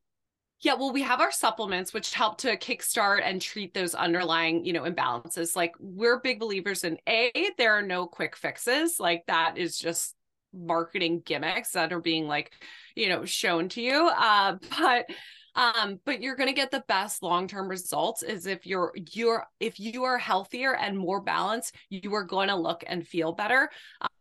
Yeah, 0.61 0.75
well, 0.75 0.93
we 0.93 1.01
have 1.01 1.21
our 1.21 1.31
supplements 1.31 1.91
which 1.91 2.13
help 2.13 2.37
to 2.39 2.55
kickstart 2.55 3.21
and 3.23 3.41
treat 3.41 3.73
those 3.73 3.95
underlying, 3.95 4.63
you 4.63 4.73
know, 4.73 4.83
imbalances. 4.83 5.55
Like 5.55 5.73
we're 5.79 6.19
big 6.19 6.39
believers 6.39 6.83
in 6.83 6.99
A, 7.09 7.31
there 7.57 7.73
are 7.73 7.81
no 7.81 8.05
quick 8.05 8.37
fixes. 8.37 8.99
Like 8.99 9.23
that 9.25 9.57
is 9.57 9.77
just 9.77 10.15
marketing 10.53 11.23
gimmicks 11.25 11.71
that 11.71 11.91
are 11.91 11.99
being 11.99 12.27
like, 12.27 12.51
you 12.95 13.09
know, 13.09 13.25
shown 13.25 13.69
to 13.69 13.81
you. 13.81 14.07
Uh, 14.07 14.57
but 14.79 15.05
um 15.53 15.99
but 16.05 16.21
you're 16.21 16.37
going 16.37 16.47
to 16.47 16.55
get 16.55 16.71
the 16.71 16.83
best 16.87 17.21
long-term 17.21 17.67
results 17.67 18.23
is 18.23 18.45
if 18.45 18.65
you're 18.65 18.93
you're 19.11 19.45
if 19.59 19.81
you 19.81 20.05
are 20.05 20.17
healthier 20.17 20.73
and 20.73 20.97
more 20.97 21.19
balanced 21.19 21.75
you 21.89 22.13
are 22.15 22.23
going 22.23 22.47
to 22.47 22.55
look 22.55 22.85
and 22.87 23.05
feel 23.05 23.33
better 23.33 23.69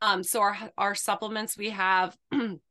um 0.02 0.25
so 0.25 0.40
our 0.40 0.59
our 0.76 0.94
supplements 0.97 1.56
we 1.56 1.70
have 1.70 2.16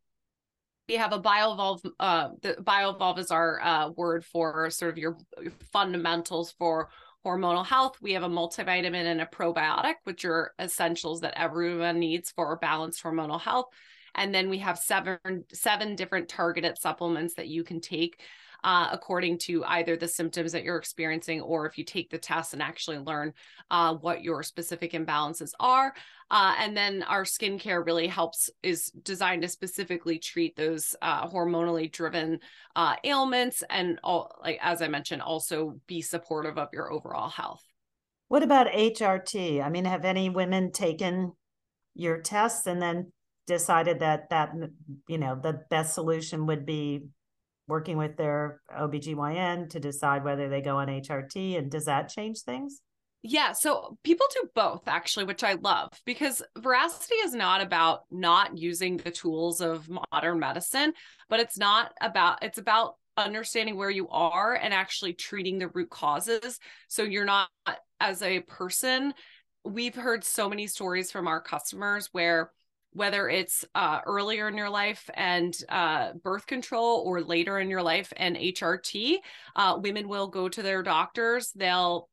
we 0.90 0.96
have 0.96 1.14
a 1.14 1.22
bioevolve 1.22 1.90
uh 2.00 2.30
the 2.42 2.56
bioevolve 2.56 3.20
is 3.20 3.32
our 3.32 3.62
uh, 3.62 3.90
word 3.92 4.26
for 4.26 4.70
sort 4.72 4.92
of 4.92 4.98
your 4.98 5.18
fundamentals 5.72 6.54
for 6.58 6.90
hormonal 7.26 7.66
health. 7.66 7.98
We 8.02 8.14
have 8.14 8.24
a 8.24 8.30
multivitamin 8.30 9.06
and 9.06 9.22
a 9.22 9.26
probiotic 9.26 9.96
which 10.06 10.26
are 10.26 10.54
essentials 10.60 11.22
that 11.22 11.38
everyone 11.38 12.00
needs 12.00 12.32
for 12.32 12.56
balanced 12.58 13.04
hormonal 13.04 13.40
health. 13.40 13.68
And 14.16 14.34
then 14.34 14.50
we 14.50 14.58
have 14.60 14.80
seven 14.80 15.46
seven 15.54 15.96
different 15.96 16.28
targeted 16.28 16.78
supplements 16.78 17.36
that 17.36 17.48
you 17.48 17.64
can 17.64 17.82
take 17.82 18.22
uh, 18.64 18.90
according 18.92 19.38
to 19.38 19.64
either 19.66 19.96
the 19.96 20.08
symptoms 20.08 20.52
that 20.52 20.64
you're 20.64 20.78
experiencing 20.78 21.42
or 21.42 21.66
if 21.66 21.78
you 21.78 21.84
take 21.84 22.10
the 22.10 22.18
test 22.18 22.54
and 22.54 22.62
actually 22.62 22.98
learn 22.98 23.34
uh, 23.72 23.94
what 23.96 24.24
your 24.24 24.44
specific 24.44 24.94
imbalances 24.94 25.52
are. 25.60 25.94
Uh, 26.32 26.54
and 26.60 26.78
then 26.78 27.02
our 27.04 27.24
skincare 27.24 27.84
really 27.84 28.08
helps, 28.08 28.50
is 28.62 28.92
designed 29.04 29.42
to 29.42 29.48
specifically 29.48 30.20
treat 30.20 30.56
those 30.56 30.96
uh, 31.02 31.28
hormonally 31.28 31.92
driven 31.92 32.40
uh, 32.76 32.96
ailments 33.04 33.64
and, 33.70 34.00
all, 34.04 34.36
like 34.44 34.60
as 34.62 34.82
I 34.82 34.88
mentioned, 34.88 35.22
also 35.22 35.80
be 35.88 36.02
supportive 36.02 36.58
of 36.58 36.70
your 36.72 36.92
overall 36.92 37.30
health. 37.30 37.64
What 38.28 38.44
about 38.44 38.68
HRT? 38.68 39.64
I 39.64 39.70
mean, 39.70 39.86
have 39.86 40.06
any 40.06 40.30
women 40.30 40.72
taken 40.72 41.34
your 41.96 42.22
tests 42.22 42.68
and 42.68 42.80
then 42.80 43.12
decided 43.50 44.00
that 44.00 44.30
that 44.30 44.54
you 45.08 45.18
know 45.18 45.38
the 45.42 45.62
best 45.72 45.96
solution 45.96 46.46
would 46.46 46.66
be 46.66 47.02
working 47.70 47.98
with 47.98 48.18
their 48.18 48.60
OBGYN 48.78 49.70
to 49.70 49.80
decide 49.80 50.26
whether 50.26 50.50
they 50.50 50.62
go 50.62 50.78
on 50.78 50.88
HRT? 50.88 51.58
And 51.58 51.72
does 51.72 51.86
that 51.86 52.10
change 52.10 52.42
things? 52.42 52.82
Yeah, 53.22 53.52
so 53.52 53.98
people 54.04 54.28
do 54.34 54.50
both 54.56 54.88
actually, 54.88 55.26
which 55.26 55.44
I 55.44 55.54
love 55.54 55.92
because 56.06 56.42
veracity 56.58 57.16
is 57.16 57.34
not 57.34 57.62
about 57.62 58.02
not 58.12 58.58
using 58.58 58.98
the 58.98 59.12
tools 59.12 59.62
of 59.62 59.90
modern 60.12 60.40
medicine, 60.40 60.94
but 61.30 61.40
it's 61.40 61.58
not 61.58 61.92
about 62.02 62.44
it's 62.44 62.58
about 62.58 62.96
understanding 63.18 63.76
where 63.76 63.90
you 63.90 64.08
are 64.10 64.56
and 64.56 64.74
actually 64.74 65.14
treating 65.14 65.60
the 65.60 65.68
root 65.70 65.90
causes 65.90 66.60
so 66.88 67.04
you're 67.04 67.26
not 67.26 67.50
as 68.00 68.22
a 68.22 68.40
person 68.42 69.14
we've 69.66 69.96
heard 69.96 70.24
so 70.24 70.50
many 70.50 70.68
stories 70.68 71.12
from 71.12 71.28
our 71.28 71.42
customers 71.42 72.10
where 72.12 72.52
whether 72.94 73.30
it's 73.30 73.66
uh, 73.76 74.00
earlier 74.06 74.48
in 74.48 74.58
your 74.58 74.70
life 74.70 75.10
and 75.14 75.56
uh, 75.70 76.14
birth 76.14 76.46
control 76.48 77.04
or 77.06 77.22
later 77.22 77.60
in 77.60 77.70
your 77.70 77.84
life 77.84 78.12
and 78.18 78.36
HRT, 78.36 79.18
uh, 79.56 79.78
women 79.82 80.08
will 80.08 80.28
go 80.28 80.50
to 80.50 80.64
their 80.64 80.82
doctors. 80.82 81.52
They'll 81.56 82.10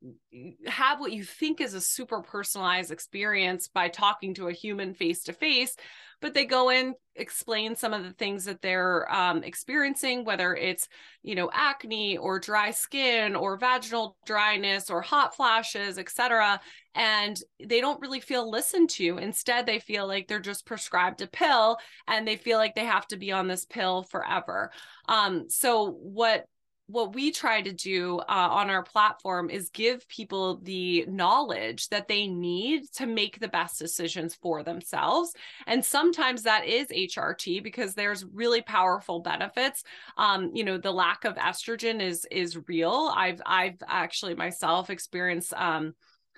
have 0.65 0.99
what 0.99 1.11
you 1.11 1.23
think 1.23 1.61
is 1.61 1.73
a 1.73 1.81
super 1.81 2.21
personalized 2.21 2.91
experience 2.91 3.67
by 3.67 3.87
talking 3.87 4.33
to 4.33 4.47
a 4.47 4.53
human 4.53 4.93
face 4.93 5.23
to 5.23 5.33
face 5.33 5.75
but 6.19 6.33
they 6.33 6.45
go 6.45 6.69
in 6.69 6.93
explain 7.15 7.75
some 7.75 7.93
of 7.93 8.03
the 8.03 8.11
things 8.13 8.45
that 8.45 8.61
they're 8.61 9.11
um, 9.13 9.43
experiencing 9.43 10.25
whether 10.25 10.55
it's 10.55 10.87
you 11.23 11.35
know 11.35 11.49
acne 11.53 12.17
or 12.17 12.39
dry 12.39 12.71
skin 12.71 13.35
or 13.35 13.57
vaginal 13.57 14.17
dryness 14.25 14.89
or 14.89 15.01
hot 15.01 15.35
flashes 15.35 15.97
etc 15.97 16.59
and 16.97 17.39
they 17.63 17.79
don't 17.79 18.01
really 18.01 18.19
feel 18.19 18.49
listened 18.49 18.89
to. 18.89 19.19
Instead 19.19 19.65
they 19.65 19.79
feel 19.79 20.07
like 20.07 20.27
they're 20.27 20.39
just 20.39 20.65
prescribed 20.65 21.21
a 21.21 21.27
pill 21.27 21.77
and 22.07 22.27
they 22.27 22.35
feel 22.35 22.57
like 22.57 22.73
they 22.73 22.85
have 22.85 23.07
to 23.07 23.17
be 23.17 23.31
on 23.31 23.47
this 23.47 23.65
pill 23.65 24.01
forever. 24.03 24.71
Um, 25.07 25.47
so 25.47 25.91
what 25.91 26.45
what 26.87 27.13
we 27.13 27.31
try 27.31 27.61
to 27.61 27.73
do 27.73 28.19
uh, 28.19 28.23
on 28.51 28.69
our 28.69 28.81
platform 28.81 29.49
is 29.49 29.69
give 29.69 30.07
people 30.07 30.59
the 30.63 31.05
knowledge 31.07 31.89
that 31.89 32.07
they 32.07 32.27
need 32.27 32.89
to 32.93 33.05
make 33.05 33.39
the 33.39 33.47
best 33.49 33.77
decisions 33.77 34.33
for 34.33 34.63
themselves. 34.63 35.33
And 35.67 35.83
sometimes 35.83 36.43
that 36.43 36.65
is 36.65 36.87
hrt 36.87 37.61
because 37.61 37.93
there's 37.93 38.25
really 38.25 38.61
powerful 38.61 39.19
benefits. 39.19 39.83
Um, 40.17 40.51
you 40.53 40.63
know 40.63 40.77
the 40.77 40.91
lack 40.91 41.25
of 41.25 41.35
estrogen 41.35 42.01
is 42.01 42.25
is 42.31 42.57
real. 42.67 43.11
I've 43.13 43.41
i've 43.45 43.81
actually 43.87 44.35
myself 44.35 44.89
experienced 44.89 45.53
um, 45.55 45.93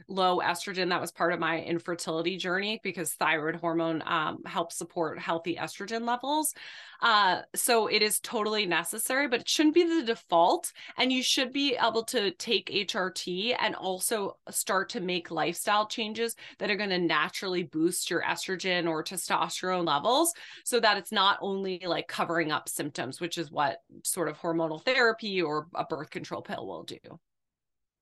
low 0.08 0.40
estrogen. 0.40 0.90
That 0.90 1.02
was 1.02 1.12
part 1.12 1.34
of 1.34 1.40
my 1.40 1.62
infertility 1.62 2.38
journey 2.38 2.80
because 2.84 3.14
thyroid 3.14 3.56
hormone 3.56 4.04
um, 4.06 4.44
helps 4.46 4.76
support 4.76 5.20
healthy 5.20 5.56
estrogen 5.56 6.06
levels. 6.06 6.54
Uh, 7.02 7.42
so 7.56 7.88
it 7.88 8.02
is 8.02 8.20
totally 8.20 8.66
necessary, 8.66 9.28
but 9.28 9.42
it 9.42 9.50
shouldn't 9.50 9.76
be 9.76 9.84
the 9.84 10.06
default. 10.06 10.72
And 10.98 11.12
you 11.12 11.24
should 11.24 11.54
be 11.54 11.78
able 11.82 12.04
to 12.06 12.32
take 12.32 12.70
HRT 12.70 13.56
and 13.60 13.76
also 13.76 14.38
start 14.50 14.90
to 14.90 15.00
make 15.00 15.32
lifestyle 15.32 15.88
changes 15.88 16.36
that 16.58 16.70
are 16.70 16.76
going 16.76 16.90
to 16.90 17.00
naturally 17.00 17.64
boost 17.64 18.10
your 18.10 18.22
estrogen 18.22 18.88
or 18.88 19.04
testosterone 19.04 19.86
levels 19.86 20.34
so 20.66 20.80
that 20.80 20.98
it's 20.98 21.12
not 21.12 21.38
only 21.42 21.82
like 21.86 22.08
covering 22.08 22.52
up 22.52 22.68
symptoms, 22.68 23.22
which 23.22 23.38
is 23.38 23.52
what 23.52 23.82
sort 24.04 24.28
of 24.28 24.38
hormonal 24.38 24.84
therapy 24.84 25.42
or 25.42 25.68
a 25.76 25.86
birth 25.86 26.10
control 26.10 26.42
pill 26.42 26.68
will 26.68 26.84
do. 26.84 26.98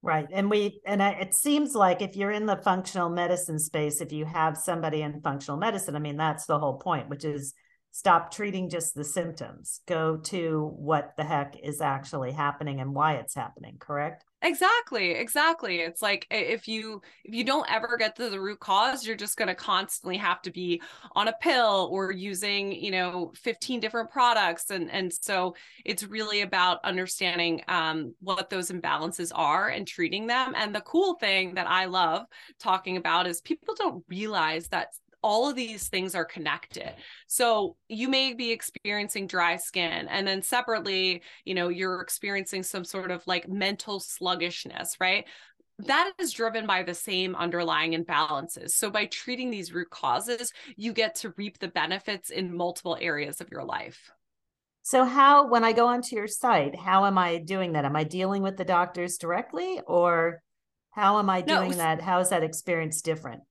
Right. 0.04 0.28
And 0.32 0.50
we, 0.50 0.80
and 0.86 1.02
it 1.02 1.34
seems 1.34 1.74
like 1.74 2.02
if 2.02 2.16
you're 2.16 2.32
in 2.32 2.46
the 2.46 2.56
functional 2.58 3.10
medicine 3.10 3.60
space, 3.60 4.00
if 4.00 4.12
you 4.12 4.26
have 4.26 4.56
somebody 4.56 5.02
in 5.02 5.22
functional 5.22 5.58
medicine, 5.58 5.96
I 5.96 6.00
mean, 6.00 6.18
that's 6.18 6.46
the 6.46 6.60
whole 6.60 6.78
point, 6.78 7.10
which 7.10 7.26
is 7.26 7.54
stop 7.92 8.32
treating 8.32 8.70
just 8.70 8.94
the 8.94 9.04
symptoms, 9.04 9.82
go 9.88 10.18
to 10.18 10.72
what 10.78 11.14
the 11.18 11.24
heck 11.24 11.56
is 11.62 11.82
actually 11.82 12.32
happening 12.32 12.80
and 12.80 12.94
why 12.94 13.16
it's 13.16 13.34
happening, 13.34 13.78
correct? 13.80 14.24
Exactly 14.44 15.12
exactly 15.12 15.78
it's 15.78 16.02
like 16.02 16.28
if 16.30 16.68
you 16.68 17.02
if 17.24 17.34
you 17.34 17.44
don't 17.44 17.70
ever 17.72 17.98
get 17.98 18.16
to 18.16 18.30
the 18.30 18.40
root 18.40 18.60
cause 18.60 19.06
you're 19.06 19.16
just 19.16 19.36
going 19.36 19.48
to 19.48 19.56
constantly 19.56 20.16
have 20.16 20.44
to 20.44 20.52
be 20.52 20.80
on 21.14 21.28
a 21.28 21.34
pill 21.42 21.90
or 21.92 22.12
using 22.12 22.72
you 22.72 22.92
know 22.92 23.32
15 23.36 23.80
different 23.80 24.12
products 24.12 24.70
and 24.70 24.92
and 24.92 25.12
so 25.12 25.56
it's 25.86 26.04
really 26.04 26.42
about 26.42 26.80
understanding 26.84 27.64
um, 27.68 28.14
what 28.20 28.52
those 28.52 28.70
imbalances 28.70 29.32
are 29.34 29.70
and 29.70 29.88
treating 29.88 30.28
them 30.28 30.54
and 30.56 30.74
the 30.74 30.82
cool 30.82 31.16
thing 31.16 31.56
that 31.56 31.68
i 31.68 31.86
love 31.86 32.28
talking 32.60 32.98
about 32.98 33.26
is 33.26 33.42
people 33.42 33.74
don't 33.76 34.04
realize 34.08 34.68
that 34.68 34.90
all 35.24 35.50
of 35.50 35.56
these 35.56 35.88
things 35.88 36.16
are 36.16 36.26
connected. 36.26 36.94
So 37.28 37.76
you 37.88 38.08
may 38.08 38.34
be 38.34 38.52
experiencing 38.52 39.28
dry 39.28 39.58
skin 39.58 40.08
and 40.08 40.28
then 40.28 40.42
separately, 40.42 41.24
you 41.44 41.54
know, 41.56 41.70
you're 41.70 42.02
experiencing 42.02 42.64
some 42.64 42.84
sort 42.84 43.12
of 43.12 43.26
like 43.28 43.48
mental 43.48 44.00
sluggishness, 44.00 44.98
right? 45.00 45.26
That 45.80 46.12
is 46.20 46.32
driven 46.32 46.66
by 46.66 46.84
the 46.84 46.94
same 46.94 47.36
underlying 47.36 47.94
imbalances. 47.94 48.72
So 48.72 48.90
by 48.90 49.06
treating 49.06 49.52
these 49.52 49.74
root 49.74 49.90
causes, 49.90 50.52
you 50.76 50.94
get 50.94 51.16
to 51.16 51.34
reap 51.38 51.60
the 51.60 51.68
benefits 51.68 52.30
in 52.30 52.56
multiple 52.56 52.98
areas 53.00 53.42
of 53.42 53.52
your 53.52 53.64
life. 53.64 54.12
So 54.82 55.04
how 55.04 55.50
when 55.50 55.64
I 55.64 55.74
go 55.74 55.88
onto 55.88 56.16
your 56.16 56.28
site, 56.28 56.76
how 56.76 57.06
am 57.06 57.18
I 57.18 57.40
doing 57.40 57.74
that? 57.74 57.86
Am 57.86 57.96
I 57.96 58.06
dealing 58.06 58.42
with 58.42 58.56
the 58.56 58.64
doctors 58.64 59.18
directly 59.18 59.82
or 59.86 60.42
how 60.92 61.20
am 61.20 61.30
I 61.30 61.42
doing 61.42 61.72
no, 61.72 61.78
that? 61.78 62.02
How 62.02 62.20
is 62.22 62.30
that 62.30 62.42
experience 62.42 63.02
different? 63.02 63.42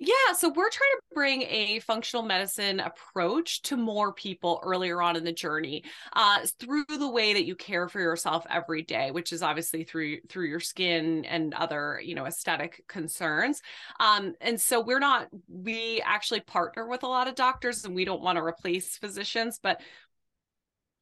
Yeah, 0.00 0.32
so 0.36 0.48
we're 0.48 0.70
trying 0.70 0.90
to 0.92 1.02
bring 1.12 1.42
a 1.42 1.80
functional 1.80 2.22
medicine 2.24 2.78
approach 2.78 3.62
to 3.62 3.76
more 3.76 4.12
people 4.12 4.60
earlier 4.62 5.02
on 5.02 5.16
in 5.16 5.24
the 5.24 5.32
journey 5.32 5.82
uh, 6.12 6.46
through 6.60 6.84
the 6.88 7.08
way 7.10 7.32
that 7.32 7.46
you 7.46 7.56
care 7.56 7.88
for 7.88 7.98
yourself 8.00 8.46
every 8.48 8.82
day, 8.82 9.10
which 9.10 9.32
is 9.32 9.42
obviously 9.42 9.82
through 9.82 10.18
through 10.28 10.46
your 10.46 10.60
skin 10.60 11.24
and 11.24 11.52
other 11.54 12.00
you 12.04 12.14
know 12.14 12.26
aesthetic 12.26 12.84
concerns. 12.86 13.60
Um, 13.98 14.34
and 14.40 14.60
so 14.60 14.80
we're 14.80 15.00
not 15.00 15.28
we 15.48 16.00
actually 16.04 16.40
partner 16.42 16.86
with 16.86 17.02
a 17.02 17.08
lot 17.08 17.26
of 17.26 17.34
doctors, 17.34 17.84
and 17.84 17.92
we 17.92 18.04
don't 18.04 18.22
want 18.22 18.36
to 18.36 18.44
replace 18.44 18.96
physicians, 18.98 19.58
but 19.60 19.80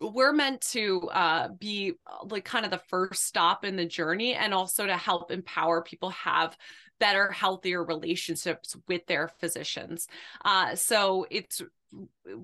we're 0.01 0.33
meant 0.33 0.61
to 0.61 1.09
uh, 1.13 1.49
be 1.49 1.95
like 2.25 2.45
kind 2.45 2.65
of 2.65 2.71
the 2.71 2.83
first 2.89 3.25
stop 3.25 3.65
in 3.65 3.77
the 3.77 3.87
journey 3.87 4.35
and 4.35 4.53
also 4.53 4.87
to 4.87 4.97
help 4.97 5.31
empower 5.31 5.83
people 5.83 6.11
have 6.11 6.57
better, 6.99 7.31
healthier 7.31 7.85
relationships 7.85 8.77
with 8.89 9.07
their 9.07 9.31
physicians. 9.39 10.07
Uh, 10.45 10.75
so 10.75 11.27
it's 11.31 11.63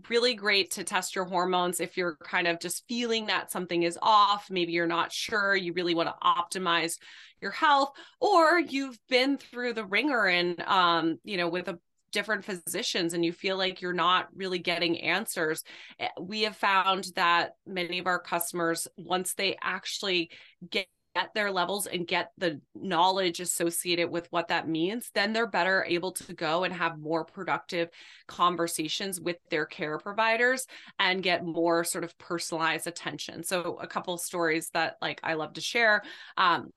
really 0.08 0.34
great 0.34 0.70
to 0.72 0.84
test 0.84 1.14
your 1.14 1.24
hormones 1.24 1.80
if 1.80 1.96
you're 1.96 2.16
kind 2.22 2.46
of 2.46 2.60
just 2.60 2.86
feeling 2.88 3.26
that 3.26 3.50
something 3.50 3.82
is 3.82 3.98
off. 4.00 4.50
Maybe 4.50 4.72
you're 4.72 4.86
not 4.86 5.12
sure, 5.12 5.54
you 5.54 5.72
really 5.72 5.94
want 5.94 6.08
to 6.08 6.26
optimize 6.26 6.98
your 7.40 7.50
health, 7.50 7.92
or 8.20 8.58
you've 8.58 8.98
been 9.08 9.36
through 9.36 9.74
the 9.74 9.84
ringer 9.84 10.26
and, 10.26 10.60
um, 10.62 11.18
you 11.24 11.36
know, 11.36 11.48
with 11.48 11.68
a 11.68 11.78
different 12.12 12.44
physicians 12.44 13.14
and 13.14 13.24
you 13.24 13.32
feel 13.32 13.56
like 13.56 13.80
you're 13.80 13.92
not 13.92 14.28
really 14.34 14.58
getting 14.58 15.00
answers. 15.00 15.64
Eh, 15.98 16.08
we 16.20 16.42
have 16.42 16.56
found 16.56 17.08
that 17.16 17.52
many 17.66 17.98
of 17.98 18.06
our 18.06 18.20
customers, 18.20 18.86
once 18.96 19.34
they 19.34 19.56
actually 19.62 20.30
get 20.70 20.86
get 21.14 21.34
their 21.34 21.50
levels 21.50 21.86
and 21.86 22.06
get 22.06 22.32
the 22.38 22.60
knowledge 22.74 23.40
associated 23.40 24.10
with 24.10 24.26
what 24.30 24.48
that 24.48 24.68
means, 24.68 25.10
then 25.14 25.32
they're 25.32 25.46
better 25.46 25.84
able 25.86 26.12
to 26.12 26.32
go 26.32 26.64
and 26.64 26.72
have 26.72 26.98
more 26.98 27.24
productive 27.24 27.90
conversations 28.26 29.20
with 29.20 29.36
their 29.50 29.66
care 29.66 29.98
providers 29.98 30.66
and 30.98 31.22
get 31.22 31.44
more 31.44 31.84
sort 31.84 32.04
of 32.04 32.16
personalized 32.18 32.86
attention. 32.86 33.42
So, 33.42 33.78
a 33.80 33.86
couple 33.86 34.16
stories 34.18 34.70
that 34.70 34.96
like 35.02 35.20
I 35.22 35.34
love 35.34 35.54
to 35.54 35.60
share. 35.60 36.02
Um, 36.36 36.70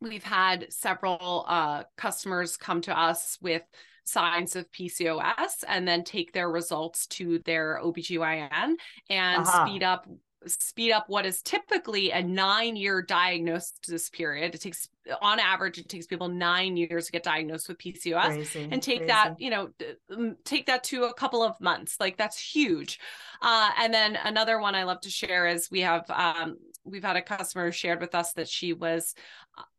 we've 0.00 0.24
had 0.24 0.72
several 0.72 1.44
uh, 1.48 1.84
customers 1.96 2.56
come 2.56 2.80
to 2.82 2.98
us 2.98 3.38
with 3.40 3.62
signs 4.04 4.56
of 4.56 4.70
PCOS 4.72 5.64
and 5.66 5.86
then 5.86 6.04
take 6.04 6.32
their 6.32 6.50
results 6.50 7.06
to 7.08 7.38
their 7.40 7.80
OBGYN 7.82 8.74
and 9.10 9.42
uh-huh. 9.42 9.66
speed 9.66 9.82
up 9.82 10.06
speed 10.46 10.92
up 10.92 11.04
what 11.08 11.26
is 11.26 11.42
typically 11.42 12.10
a 12.10 12.22
nine 12.22 12.76
year 12.76 13.02
diagnosis 13.02 14.10
period. 14.10 14.54
It 14.54 14.60
takes, 14.60 14.88
on 15.20 15.40
average, 15.40 15.78
it 15.78 15.88
takes 15.88 16.06
people 16.06 16.28
nine 16.28 16.76
years 16.76 17.06
to 17.06 17.12
get 17.12 17.22
diagnosed 17.22 17.68
with 17.68 17.78
PCOS 17.78 18.24
crazy, 18.24 18.68
and 18.70 18.82
take 18.82 18.98
crazy. 18.98 19.08
that, 19.08 19.40
you 19.40 19.50
know, 19.50 19.70
take 20.44 20.66
that 20.66 20.84
to 20.84 21.04
a 21.04 21.14
couple 21.14 21.42
of 21.42 21.60
months. 21.60 21.96
Like 21.98 22.16
that's 22.16 22.38
huge. 22.38 23.00
Uh, 23.40 23.70
and 23.78 23.92
then 23.92 24.16
another 24.24 24.60
one 24.60 24.74
I 24.74 24.84
love 24.84 25.00
to 25.02 25.10
share 25.10 25.46
is 25.46 25.70
we 25.70 25.80
have 25.80 26.08
um, 26.10 26.56
we've 26.84 27.04
had 27.04 27.16
a 27.16 27.22
customer 27.22 27.70
shared 27.72 28.00
with 28.00 28.14
us 28.14 28.32
that 28.34 28.48
she 28.48 28.72
was 28.72 29.14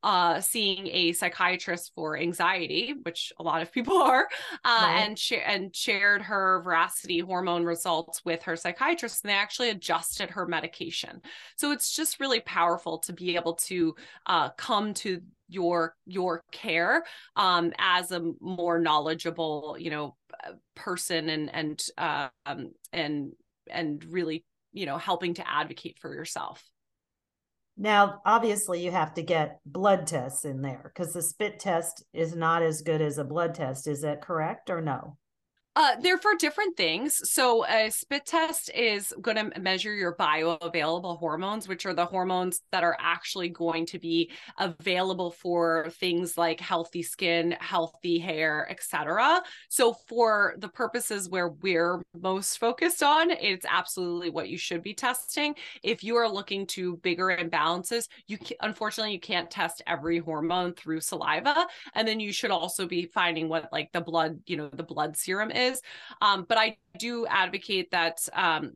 uh, 0.03 0.39
seeing 0.41 0.87
a 0.87 1.13
psychiatrist 1.13 1.91
for 1.95 2.17
anxiety, 2.17 2.93
which 3.03 3.33
a 3.39 3.43
lot 3.43 3.61
of 3.61 3.71
people 3.71 3.97
are, 4.01 4.27
uh, 4.63 4.79
right. 4.83 5.03
and 5.05 5.17
sh- 5.17 5.33
and 5.45 5.75
shared 5.75 6.21
her 6.21 6.61
veracity 6.61 7.19
hormone 7.19 7.63
results 7.63 8.23
with 8.23 8.43
her 8.43 8.55
psychiatrist, 8.55 9.23
and 9.23 9.31
they 9.31 9.35
actually 9.35 9.69
adjusted 9.69 10.29
her 10.29 10.45
medication. 10.45 11.21
So 11.55 11.71
it's 11.71 11.95
just 11.95 12.19
really 12.19 12.41
powerful 12.41 12.99
to 12.99 13.13
be 13.13 13.35
able 13.35 13.53
to 13.53 13.95
uh, 14.25 14.49
come 14.49 14.93
to 14.95 15.12
your 15.47 15.95
your 16.05 16.43
care 16.51 17.03
um, 17.35 17.73
as 17.77 18.11
a 18.11 18.21
more 18.39 18.79
knowledgeable, 18.79 19.75
you 19.79 19.89
know, 19.89 20.15
person 20.75 21.29
and 21.29 21.53
and 21.53 21.83
um, 22.45 22.71
and 22.91 23.33
and 23.69 24.03
really 24.05 24.45
you 24.71 24.85
know 24.85 24.97
helping 24.97 25.33
to 25.35 25.49
advocate 25.49 25.97
for 25.99 26.13
yourself 26.13 26.63
now, 27.75 28.21
obviously, 28.25 28.83
you 28.83 28.91
have 28.91 29.15
to 29.15 29.23
get 29.23 29.59
blood 29.65 30.05
tests 30.05 30.45
in 30.45 30.61
there 30.61 30.91
because 30.93 31.11
the 31.13 31.23
spit 31.23 31.59
test 31.59 32.03
is 32.13 32.35
not 32.35 32.61
as 32.61 32.81
good 32.81 33.01
as 33.01 33.17
a 33.17 33.23
blood 33.23 33.55
test. 33.55 33.87
Is 33.87 34.01
that 34.01 34.21
correct 34.21 34.69
or 34.69 34.79
no? 34.79 35.17
Uh, 35.75 35.95
they're 36.01 36.19
for 36.19 36.35
different 36.35 36.77
things. 36.77 37.19
So 37.31 37.65
a 37.65 37.89
spit 37.89 38.27
test 38.27 38.69
is 38.75 39.11
going 39.21 39.37
to 39.37 39.59
measure 39.59 39.93
your 39.93 40.15
bioavailable 40.15 41.17
hormones, 41.17 41.67
which 41.67 41.87
are 41.87 41.95
the 41.95 42.05
hormones 42.05 42.61
that 42.71 42.83
are 42.83 42.95
actually 42.99 43.49
going 43.49 43.87
to 43.87 43.97
be 43.97 44.29
available 44.59 45.31
for 45.31 45.87
things 45.93 46.37
like 46.37 46.59
healthy 46.59 47.01
skin, 47.01 47.55
healthy 47.59 48.19
hair, 48.19 48.67
etc. 48.69 49.41
So 49.69 49.93
for 50.07 50.53
the 50.59 50.67
purposes 50.67 51.27
where 51.27 51.49
we're 51.49 52.03
most 52.13 52.59
focused 52.59 53.01
on, 53.01 53.31
it's 53.31 53.65
absolutely 53.67 54.29
what 54.29 54.49
you 54.49 54.59
should 54.59 54.83
be 54.83 54.93
testing. 54.93 55.55
If 55.81 56.03
you 56.03 56.17
are 56.17 56.29
looking 56.29 56.67
to 56.67 56.97
bigger 56.97 57.35
imbalances, 57.35 58.09
you 58.27 58.37
can, 58.37 58.57
unfortunately 58.61 59.13
you 59.13 59.19
can't 59.19 59.49
test 59.49 59.81
every 59.87 60.19
hormone 60.19 60.73
through 60.73 61.01
saliva, 61.01 61.65
and 61.95 62.07
then 62.07 62.19
you 62.19 62.31
should 62.31 62.51
also 62.51 62.85
be 62.85 63.05
finding 63.07 63.49
what 63.49 63.69
like 63.71 63.91
the 63.91 64.01
blood, 64.01 64.39
you 64.45 64.55
know, 64.55 64.69
the 64.69 64.83
blood 64.83 65.17
serum 65.17 65.49
is 65.49 65.62
is. 65.71 65.81
Um, 66.21 66.45
but 66.47 66.57
I 66.57 66.77
do 66.97 67.25
advocate 67.27 67.91
that 67.91 68.27
um, 68.33 68.73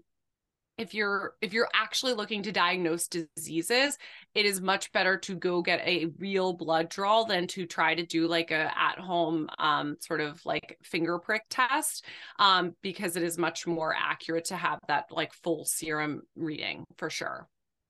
if 0.78 0.94
you're 0.94 1.34
if 1.42 1.54
you're 1.54 1.70
actually 1.74 2.14
looking 2.14 2.44
to 2.44 2.52
diagnose 2.52 3.08
diseases 3.08 3.98
it 4.36 4.46
is 4.46 4.62
much 4.62 4.92
better 4.92 5.18
to 5.18 5.36
go 5.36 5.62
get 5.62 5.80
a 5.80 6.08
real 6.20 6.54
blood 6.54 6.90
draw 6.90 7.24
than 7.24 7.48
to 7.48 7.66
try 7.66 7.96
to 7.96 8.06
do 8.06 8.28
like 8.28 8.52
a 8.52 8.72
at 8.78 9.00
home 9.00 9.48
um, 9.58 9.98
sort 10.00 10.22
of 10.22 10.44
like 10.46 10.78
finger 10.84 11.18
prick 11.18 11.44
test 11.50 12.06
um, 12.40 12.76
because 12.82 13.16
it 13.16 13.24
is 13.24 13.38
much 13.38 13.66
more 13.66 13.96
accurate 13.98 14.46
to 14.46 14.56
have 14.56 14.80
that 14.88 15.06
like 15.12 15.34
full 15.34 15.66
serum 15.66 16.22
reading 16.36 16.86
for 16.98 17.10
sure 17.10 17.48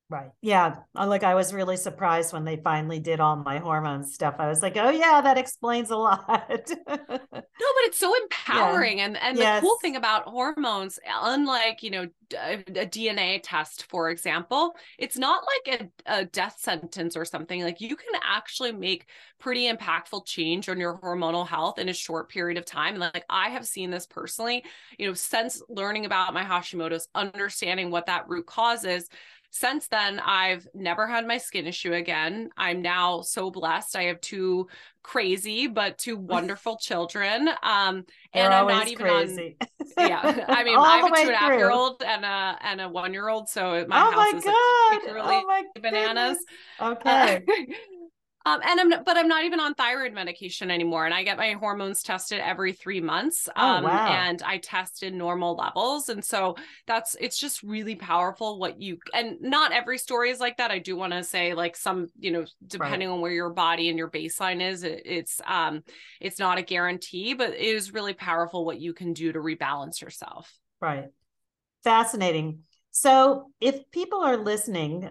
Right. 0.10 0.30
Yeah. 0.42 0.78
Uh, 0.98 1.06
like 1.06 1.24
I 1.24 1.36
was 1.36 1.54
really 1.54 1.76
surprised 1.76 2.32
when 2.32 2.46
they 2.46 2.56
finally 2.56 3.00
did 3.00 3.20
all 3.20 3.36
my 3.36 3.58
hormone 3.58 4.06
stuff. 4.06 4.36
I 4.40 4.48
was 4.48 4.62
like, 4.62 4.78
oh 4.78 4.90
yeah, 4.90 5.20
that 5.20 5.38
explains 5.38 5.90
a 5.92 5.98
lot. 5.98 6.48
no, 6.88 6.96
but 7.28 7.84
it's 7.84 8.00
so 8.00 8.14
empowering. 8.24 9.00
Yeah. 9.00 9.06
And 9.06 9.18
and 9.18 9.38
yes. 9.38 9.60
the 9.60 9.68
cool 9.68 9.78
thing 9.82 9.98
about 9.98 10.24
hormones, 10.24 10.98
unlike, 11.06 11.84
you 11.84 11.92
know, 11.92 12.08
a, 12.36 12.54
a, 12.54 12.86
DNA 12.86 13.42
test, 13.44 13.90
for 13.90 14.10
example, 14.10 14.76
it's 14.98 15.18
not 15.18 15.44
like 15.68 15.82
a, 15.82 16.20
a 16.20 16.26
death 16.26 16.56
sentence 16.58 17.18
or 17.18 17.26
something. 17.26 17.62
Like 17.62 17.82
you 17.82 17.96
can 17.98 18.20
actually 18.24 18.72
make 18.72 19.08
pretty 19.40 19.70
impactful 19.70 20.26
change 20.26 20.70
on 20.70 20.80
your 20.80 20.98
hormonal 21.00 21.46
health 21.46 21.80
in 21.80 21.90
a 21.90 21.94
short 21.94 22.30
period 22.30 22.58
of 22.58 22.66
time. 22.66 22.94
And 22.94 23.12
like 23.14 23.26
I 23.30 23.50
have 23.50 23.68
seen 23.68 23.92
this 23.92 24.06
personally, 24.06 24.64
you 24.98 25.08
know, 25.08 25.14
since 25.14 25.62
learning 25.68 26.06
about 26.06 26.34
my 26.34 26.44
Hashimoto's, 26.44 27.10
understanding 27.14 27.92
what 27.92 28.06
that 28.06 28.28
root 28.30 28.46
cause 28.46 28.84
is 28.86 29.10
since 29.58 29.88
then, 29.88 30.20
I've 30.20 30.68
never 30.74 31.08
had 31.08 31.26
my 31.26 31.40
skin 31.40 31.66
issue 31.66 31.94
again. 31.94 32.50
I'm 32.58 32.82
now 32.82 33.22
so 33.22 33.50
blessed. 33.50 33.96
I 33.96 34.04
have 34.04 34.22
two 34.22 34.68
crazy 35.02 35.68
but 35.68 35.98
two 35.98 36.18
wonderful 36.36 36.78
children. 36.78 37.50
Um, 37.64 38.06
and 38.34 38.54
I'm 38.54 38.68
not 38.68 38.88
even 38.88 39.06
crazy. 39.06 39.58
on. 39.60 40.08
Yeah, 40.08 40.46
I 40.48 40.64
mean, 40.64 40.78
I 40.78 40.98
have 40.98 41.12
a 41.12 41.16
two 41.16 41.22
and 41.22 41.32
a 41.32 41.38
half 41.38 41.58
year 41.58 41.72
old 41.72 42.04
and 42.06 42.24
a 42.24 42.58
and 42.62 42.82
a 42.82 42.90
one 42.90 43.14
year 43.14 43.30
old, 43.30 43.50
so 43.50 43.86
my 43.88 44.02
oh 44.02 44.12
house 44.12 44.32
my 44.34 44.38
is 44.38 44.44
God. 44.44 45.16
Like, 45.18 45.44
oh 45.44 45.48
my 45.48 45.64
bananas. 45.82 46.38
Goodness. 46.80 47.00
Okay. 47.00 47.44
Uh, 47.48 47.74
Um, 48.48 48.62
and 48.66 48.80
I'm, 48.80 49.04
but 49.04 49.18
I'm 49.18 49.28
not 49.28 49.44
even 49.44 49.60
on 49.60 49.74
thyroid 49.74 50.14
medication 50.14 50.72
anymore. 50.72 51.06
And 51.06 51.14
I 51.14 51.24
get 51.24 51.36
my 51.36 51.52
hormones 51.52 52.02
tested 52.02 52.40
every 52.40 52.72
three 52.72 53.02
months. 53.02 53.50
Oh, 53.58 53.62
um, 53.62 53.84
oh, 53.84 53.88
wow. 53.90 54.08
and 54.08 54.42
I 54.42 54.60
tested 54.60 55.14
normal 55.14 55.58
levels. 55.58 56.08
And 56.08 56.24
so 56.24 56.56
that's, 56.86 57.18
it's 57.20 57.38
just 57.38 57.62
really 57.62 57.96
powerful 57.96 58.58
what 58.58 58.82
you, 58.82 59.00
and 59.14 59.42
not 59.42 59.74
every 59.74 59.98
story 59.98 60.30
is 60.30 60.40
like 60.40 60.58
that. 60.58 60.72
I 60.72 60.80
do 60.80 60.96
want 60.96 61.12
to 61.12 61.26
say 61.26 61.56
like 61.56 61.76
some, 61.76 62.08
you 62.18 62.32
know, 62.32 62.46
depending 62.66 63.10
right. 63.10 63.16
on 63.16 63.22
where 63.22 63.34
your 63.34 63.50
body 63.50 63.90
and 63.90 63.98
your 63.98 64.10
baseline 64.10 64.62
is, 64.62 64.84
it, 64.84 65.02
it's, 65.04 65.42
um, 65.46 65.84
it's 66.22 66.40
not 66.40 66.58
a 66.58 66.62
guarantee, 66.62 67.34
but 67.34 67.50
it 67.50 67.60
is 67.60 67.94
really 67.94 68.14
powerful 68.14 68.64
what 68.64 68.80
you 68.80 68.94
can 68.94 69.12
do 69.12 69.34
to 69.34 69.40
rebalance 69.40 70.00
yourself. 70.00 70.50
Right. 70.80 71.08
Fascinating. 71.84 72.60
So 72.92 73.52
if 73.60 73.92
people 73.92 74.22
are 74.22 74.38
listening, 74.38 75.10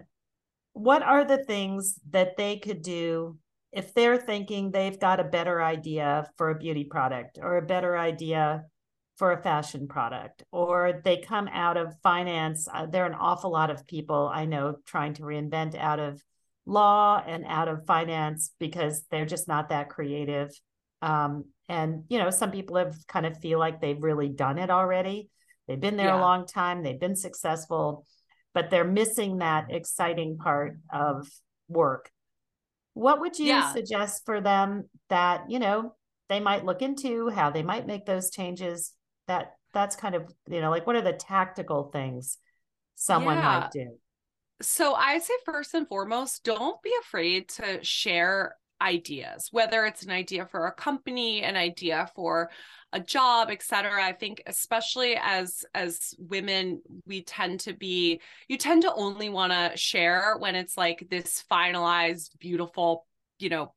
what 0.77 1.03
are 1.03 1.25
the 1.25 1.43
things 1.43 1.99
that 2.11 2.37
they 2.37 2.57
could 2.57 2.81
do 2.81 3.37
if 3.71 3.93
they're 3.93 4.17
thinking 4.17 4.71
they've 4.71 4.99
got 4.99 5.19
a 5.19 5.25
better 5.25 5.61
idea 5.61 6.29
for 6.37 6.49
a 6.49 6.57
beauty 6.57 6.83
product 6.83 7.37
or 7.41 7.57
a 7.57 7.65
better 7.65 7.97
idea 7.97 8.63
for 9.17 9.31
a 9.31 9.41
fashion 9.41 9.87
product? 9.87 10.43
Or 10.51 11.01
they 11.03 11.17
come 11.17 11.47
out 11.47 11.77
of 11.77 11.95
finance 12.01 12.67
uh, 12.73 12.85
there 12.85 13.03
are 13.03 13.09
an 13.09 13.17
awful 13.19 13.51
lot 13.51 13.69
of 13.69 13.87
people 13.87 14.29
i 14.33 14.45
know 14.45 14.75
trying 14.85 15.13
to 15.15 15.23
reinvent 15.23 15.75
out 15.75 15.99
of 15.99 16.21
law 16.67 17.23
and 17.25 17.45
out 17.47 17.69
of 17.69 17.85
finance 17.85 18.51
because 18.59 19.03
they're 19.09 19.25
just 19.25 19.47
not 19.47 19.69
that 19.69 19.89
creative. 19.89 20.51
Um, 21.01 21.45
and 21.69 22.03
you 22.09 22.19
know 22.19 22.29
some 22.29 22.51
people 22.51 22.75
have 22.77 22.95
kind 23.07 23.25
of 23.25 23.39
feel 23.39 23.59
like 23.59 23.81
they've 23.81 24.01
really 24.01 24.29
done 24.29 24.59
it 24.59 24.69
already. 24.69 25.29
They've 25.67 25.79
been 25.79 25.97
there 25.97 26.07
yeah. 26.07 26.19
a 26.19 26.21
long 26.21 26.45
time. 26.45 26.83
They've 26.83 26.99
been 26.99 27.15
successful 27.15 28.05
but 28.57 28.71
they're 28.71 28.83
missing 28.83 29.37
that 29.37 29.67
exciting 29.69 30.35
part 30.35 30.79
of 30.91 31.29
work. 31.69 32.09
What 32.95 33.19
would 33.19 33.37
you 33.37 33.45
yeah. 33.45 33.71
suggest 33.71 34.25
for 34.25 34.41
them 34.41 34.89
that, 35.09 35.47
you 35.47 35.59
know, 35.59 35.93
they 36.27 36.39
might 36.39 36.65
look 36.65 36.81
into 36.81 37.29
how 37.29 37.51
they 37.51 37.61
might 37.61 37.85
make 37.85 38.07
those 38.07 38.31
changes? 38.31 38.93
That 39.27 39.53
that's 39.75 39.95
kind 39.95 40.15
of, 40.15 40.33
you 40.49 40.59
know, 40.59 40.71
like 40.71 40.87
what 40.87 40.95
are 40.95 41.03
the 41.03 41.13
tactical 41.13 41.91
things 41.93 42.39
someone 42.95 43.37
yeah. 43.37 43.59
might 43.59 43.71
do? 43.71 43.91
So 44.63 44.95
I 44.95 45.19
say 45.19 45.35
first 45.45 45.75
and 45.75 45.87
foremost, 45.87 46.43
don't 46.43 46.81
be 46.81 46.91
afraid 47.01 47.49
to 47.49 47.83
share 47.83 48.55
ideas 48.81 49.49
whether 49.51 49.85
it's 49.85 50.03
an 50.03 50.11
idea 50.11 50.45
for 50.45 50.67
a 50.67 50.71
company 50.71 51.43
an 51.43 51.55
idea 51.55 52.09
for 52.15 52.49
a 52.93 52.99
job 52.99 53.49
etc 53.49 54.03
i 54.03 54.11
think 54.11 54.41
especially 54.45 55.17
as 55.21 55.65
as 55.73 56.13
women 56.19 56.81
we 57.05 57.21
tend 57.23 57.59
to 57.59 57.73
be 57.73 58.21
you 58.47 58.57
tend 58.57 58.83
to 58.83 58.93
only 58.93 59.29
want 59.29 59.51
to 59.51 59.71
share 59.75 60.35
when 60.37 60.55
it's 60.55 60.77
like 60.77 61.07
this 61.09 61.43
finalized 61.51 62.37
beautiful 62.39 63.05
you 63.39 63.49
know 63.49 63.73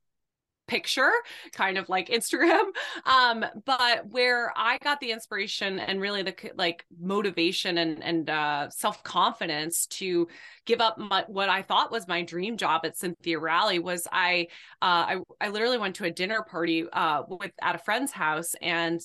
picture 0.70 1.11
kind 1.52 1.76
of 1.76 1.88
like 1.88 2.09
instagram 2.11 2.62
um 3.04 3.44
but 3.64 4.06
where 4.11 4.52
i 4.56 4.78
got 4.78 5.00
the 5.00 5.11
inspiration 5.11 5.80
and 5.80 6.00
really 6.00 6.22
the 6.22 6.33
like 6.54 6.87
motivation 7.00 7.78
and 7.78 8.04
and 8.04 8.30
uh 8.30 8.70
self-confidence 8.70 9.87
to 9.87 10.28
give 10.66 10.80
up 10.80 10.96
my, 10.96 11.24
what 11.26 11.48
i 11.48 11.61
thought 11.61 11.90
was 11.90 12.06
my 12.06 12.22
dream 12.22 12.56
job 12.56 12.83
at 12.85 12.96
cynthia 12.96 13.37
rowley 13.37 13.80
was 13.80 14.06
i 14.12 14.46
uh 14.80 14.85
i, 15.11 15.16
I 15.40 15.48
literally 15.48 15.78
went 15.78 15.96
to 15.96 16.04
a 16.04 16.11
dinner 16.11 16.46
party 16.48 16.87
uh 16.92 17.24
with 17.26 17.50
at 17.61 17.74
a 17.74 17.78
friend's 17.78 18.12
house 18.12 18.54
and 18.62 19.00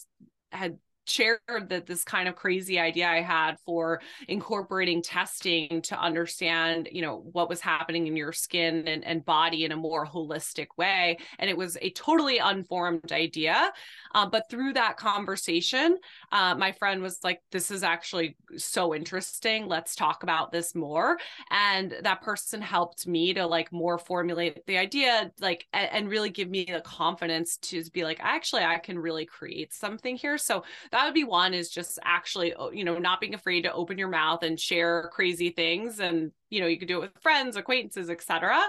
had 0.51 0.78
shared 1.06 1.70
that 1.70 1.86
this 1.86 2.04
kind 2.04 2.28
of 2.28 2.36
crazy 2.36 2.80
idea 2.80 3.08
I 3.08 3.22
had 3.22 3.60
for 3.65 4.02
incorporating 4.28 5.02
testing 5.02 5.82
to 5.84 6.00
understand, 6.00 6.89
you 6.91 7.02
know, 7.02 7.24
what 7.32 7.50
was 7.50 7.62
happening 7.62 8.08
in 8.08 8.15
your 8.15 8.34
skin 8.34 8.88
and, 8.88 9.04
and 9.04 9.26
body 9.26 9.65
in 9.65 9.72
a 9.72 9.78
more 9.78 10.06
holistic 10.06 10.68
way. 10.78 11.18
And 11.39 11.50
it 11.50 11.58
was 11.58 11.78
a 11.82 11.91
totally 11.91 12.39
unformed 12.39 13.12
idea. 13.12 13.72
Uh, 14.13 14.26
but 14.26 14.50
through 14.50 14.74
that 14.74 14.98
conversation, 14.98 15.98
uh, 16.32 16.56
my 16.56 16.72
friend 16.72 17.02
was 17.02 17.20
like, 17.24 17.41
This 17.52 17.72
is 17.72 17.84
actually 17.84 18.38
so 18.58 18.96
interesting. 18.96 19.68
Let's 19.68 19.96
talk 19.96 20.24
about 20.24 20.52
this 20.52 20.76
more. 20.76 21.18
And 21.52 21.96
that 22.04 22.22
person 22.22 22.62
helped 22.62 23.08
me 23.08 23.34
to 23.34 23.46
like 23.46 23.72
more 23.72 23.98
formulate 23.98 24.65
the 24.65 24.78
idea, 24.78 25.32
like, 25.39 25.65
and, 25.74 25.89
and 25.91 26.10
really 26.10 26.30
give 26.30 26.50
me 26.50 26.65
the 26.65 26.82
confidence 26.82 27.58
to 27.58 27.84
be 27.91 28.04
like, 28.04 28.20
actually, 28.22 28.63
I 28.63 28.78
can 28.78 28.98
really 28.98 29.26
create 29.26 29.74
something 29.74 30.15
here. 30.15 30.38
So 30.38 30.63
that 30.96 31.04
would 31.06 31.14
be 31.14 31.26
one 31.26 31.54
is 31.54 31.70
just 31.70 32.00
actually, 32.06 32.54
you 32.72 32.86
know, 32.86 32.98
not 32.98 33.20
being 33.20 33.34
afraid 33.34 33.64
to 33.64 33.74
open 33.74 33.98
your 33.98 34.08
mouth 34.08 34.44
and 34.44 34.58
share 34.58 35.10
crazy 35.14 35.50
things. 35.50 36.00
And, 36.00 36.32
you 36.50 36.62
know, 36.62 36.68
you 36.68 36.80
could 36.80 36.88
do 36.88 37.00
it 37.00 37.02
with 37.02 37.22
friends, 37.22 37.58
acquaintances, 37.58 38.10
etc. 38.10 38.62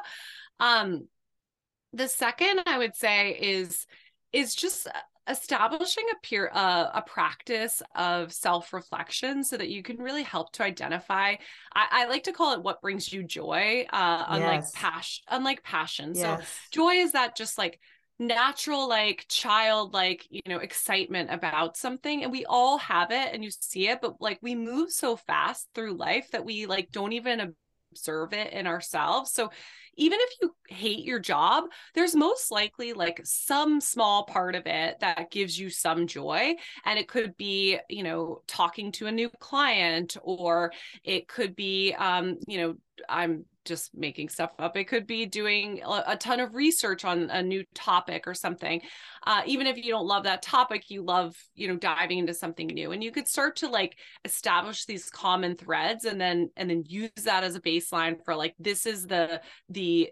Um, 0.59 1.07
the 1.93 2.09
second 2.09 2.63
I 2.67 2.79
would 2.79 2.97
say 2.97 3.31
is, 3.31 3.87
is 4.33 4.57
just 4.57 4.89
establishing 5.29 6.05
a 6.13 6.27
peer 6.27 6.51
uh, 6.53 6.91
a 6.95 7.03
practice 7.03 7.81
of 7.95 8.33
self-reflection 8.33 9.45
so 9.45 9.57
that 9.57 9.69
you 9.69 9.85
can 9.85 9.99
really 9.99 10.23
help 10.23 10.53
to 10.53 10.63
identify 10.63 11.35
I, 11.75 11.87
I 11.91 12.07
like 12.07 12.25
to 12.25 12.33
call 12.33 12.55
it 12.55 12.63
what 12.63 12.81
brings 12.81 13.13
you 13.13 13.25
joy 13.25 13.87
uh 13.93 14.25
unlike 14.29 14.61
yes. 14.61 14.73
passion 14.73 15.25
unlike 15.29 15.65
passion 15.65 16.13
yes. 16.15 16.47
so 16.47 16.47
joy 16.71 16.93
is 16.93 17.11
that 17.13 17.37
just 17.37 17.59
like 17.59 17.81
natural 18.19 18.89
like 18.89 19.27
childlike 19.29 20.27
you 20.31 20.41
know 20.49 20.59
excitement 20.59 21.31
about 21.31 21.77
something 21.77 22.23
and 22.23 22.33
we 22.33 22.47
all 22.47 22.79
have 22.79 23.11
it 23.11 23.35
and 23.35 23.45
you 23.45 23.51
see 23.51 23.89
it 23.89 24.01
but 24.01 24.21
like 24.21 24.39
we 24.41 24.55
move 24.55 24.91
so 24.91 25.17
fast 25.17 25.69
through 25.75 25.93
life 25.93 26.31
that 26.31 26.45
we 26.45 26.67
like 26.67 26.91
don't 26.91 27.13
even 27.13 27.55
observe 27.93 28.33
it 28.33 28.53
in 28.53 28.67
ourselves 28.67 29.33
so 29.33 29.51
even 29.97 30.19
if 30.21 30.31
you 30.41 30.55
hate 30.69 31.05
your 31.05 31.19
job, 31.19 31.65
there's 31.95 32.15
most 32.15 32.51
likely 32.51 32.93
like 32.93 33.21
some 33.25 33.81
small 33.81 34.25
part 34.25 34.55
of 34.55 34.67
it 34.67 35.01
that 35.01 35.31
gives 35.31 35.59
you 35.59 35.71
some 35.71 36.07
joy. 36.07 36.55
And 36.85 36.99
it 36.99 37.09
could 37.09 37.37
be, 37.37 37.79
you 37.89 38.03
know, 38.03 38.43
talking 38.47 38.93
to 38.93 39.07
a 39.07 39.13
new 39.13 39.31
client, 39.41 40.17
or 40.23 40.73
it 41.03 41.29
could 41.29 41.57
be, 41.57 41.95
um, 41.95 42.37
you 42.47 42.59
know, 42.59 42.75
I'm 43.09 43.47
just 43.67 43.95
making 43.95 44.29
stuff 44.29 44.51
up. 44.59 44.77
It 44.77 44.85
could 44.85 45.07
be 45.07 45.27
doing 45.27 45.83
a, 45.85 46.17
ton 46.17 46.41
of 46.41 46.55
research 46.55 47.05
on 47.05 47.31
a 47.31 47.43
new 47.43 47.65
topic 47.75 48.27
or 48.27 48.35
something. 48.35 48.81
Uh, 49.27 49.43
even 49.47 49.67
if 49.67 49.77
you 49.77 49.91
don't 49.93 50.07
love 50.07 50.25
that 50.25 50.43
topic, 50.43 50.89
you 50.89 51.03
love, 51.03 51.37
you 51.55 51.69
know, 51.69 51.77
diving 51.77 52.19
into 52.19 52.35
something 52.35 52.67
new. 52.67 52.93
And 52.93 53.03
you 53.03 53.11
could 53.11 53.29
start 53.29 53.57
to 53.57 53.69
like 53.69 53.99
establish 54.25 54.85
these 54.87 55.11
common 55.11 55.57
threads 55.57 56.05
and 56.05 56.21
then 56.21 56.51
and 56.57 56.71
then 56.71 56.85
use 56.87 57.11
that 57.25 57.45
as 57.45 57.55
a 57.57 57.61
baseline 57.61 58.17
for 58.25 58.35
like 58.35 58.55
this 58.59 58.87
is 58.87 59.07
the 59.07 59.41
the 59.69 60.11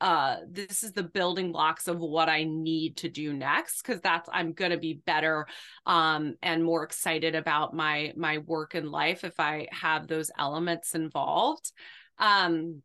uh 0.00 0.36
this 0.50 0.82
is 0.82 0.92
the 0.92 1.02
building 1.02 1.52
blocks 1.52 1.86
of 1.86 1.98
what 1.98 2.28
i 2.28 2.44
need 2.44 2.96
to 2.96 3.08
do 3.08 3.32
next 3.32 3.82
because 3.82 4.00
that's 4.00 4.28
i'm 4.32 4.52
going 4.52 4.70
to 4.70 4.78
be 4.78 5.00
better 5.04 5.46
um 5.86 6.34
and 6.42 6.64
more 6.64 6.82
excited 6.84 7.34
about 7.34 7.74
my 7.74 8.12
my 8.16 8.38
work 8.38 8.74
and 8.74 8.88
life 8.88 9.24
if 9.24 9.38
i 9.38 9.66
have 9.70 10.06
those 10.06 10.30
elements 10.38 10.94
involved 10.94 11.72
um 12.18 12.82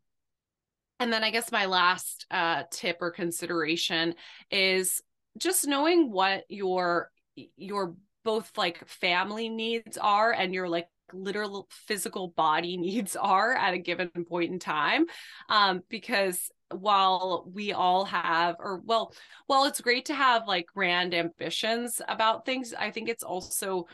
and 1.00 1.12
then 1.12 1.24
i 1.24 1.30
guess 1.30 1.52
my 1.52 1.66
last 1.66 2.26
uh 2.30 2.62
tip 2.70 2.98
or 3.00 3.10
consideration 3.10 4.14
is 4.50 5.02
just 5.38 5.66
knowing 5.66 6.10
what 6.10 6.44
your 6.48 7.10
your 7.56 7.94
both 8.24 8.50
like 8.56 8.86
family 8.88 9.48
needs 9.48 9.96
are 9.98 10.32
and 10.32 10.52
your 10.54 10.68
like 10.68 10.88
literal 11.12 11.68
physical 11.70 12.28
body 12.28 12.76
needs 12.78 13.16
are 13.16 13.54
at 13.54 13.74
a 13.74 13.78
given 13.78 14.10
point 14.28 14.52
in 14.52 14.58
time 14.58 15.06
um 15.48 15.82
because 15.88 16.50
while 16.74 17.48
we 17.54 17.72
all 17.72 18.04
have 18.04 18.56
or 18.58 18.80
well 18.84 19.14
well 19.48 19.66
it's 19.66 19.80
great 19.80 20.06
to 20.06 20.14
have 20.14 20.48
like 20.48 20.66
grand 20.66 21.14
ambitions 21.14 22.02
about 22.08 22.44
things 22.44 22.74
i 22.76 22.90
think 22.90 23.08
it's 23.08 23.22
also 23.22 23.86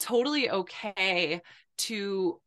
totally 0.00 0.50
okay 0.50 1.40
to 1.78 2.40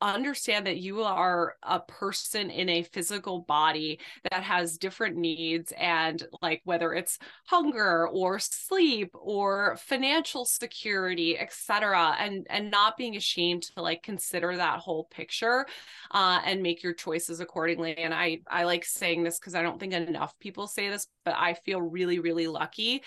understand 0.00 0.66
that 0.66 0.78
you 0.78 1.02
are 1.02 1.56
a 1.62 1.80
person 1.80 2.50
in 2.50 2.68
a 2.68 2.82
physical 2.82 3.40
body 3.40 3.98
that 4.30 4.42
has 4.42 4.78
different 4.78 5.16
needs 5.16 5.72
and 5.78 6.26
like 6.42 6.62
whether 6.64 6.94
it's 6.94 7.18
hunger 7.46 8.08
or 8.08 8.38
sleep 8.38 9.10
or 9.14 9.76
financial 9.76 10.44
security 10.44 11.38
etc 11.38 12.16
and 12.18 12.46
and 12.48 12.70
not 12.70 12.96
being 12.96 13.16
ashamed 13.16 13.62
to 13.62 13.82
like 13.82 14.02
consider 14.02 14.56
that 14.56 14.78
whole 14.78 15.04
picture 15.04 15.66
uh, 16.12 16.40
and 16.44 16.62
make 16.62 16.82
your 16.82 16.94
choices 16.94 17.40
accordingly. 17.40 17.96
And 17.96 18.14
i 18.14 18.40
i 18.48 18.64
like 18.64 18.84
saying 18.84 19.22
this 19.22 19.38
because 19.38 19.54
i 19.54 19.62
don't 19.62 19.78
think 19.78 19.92
enough 19.92 20.38
people 20.38 20.66
say 20.66 20.88
this 20.88 21.06
but 21.24 21.34
i 21.36 21.54
feel 21.54 21.80
really 21.80 22.18
really 22.18 22.46
lucky 22.46 23.02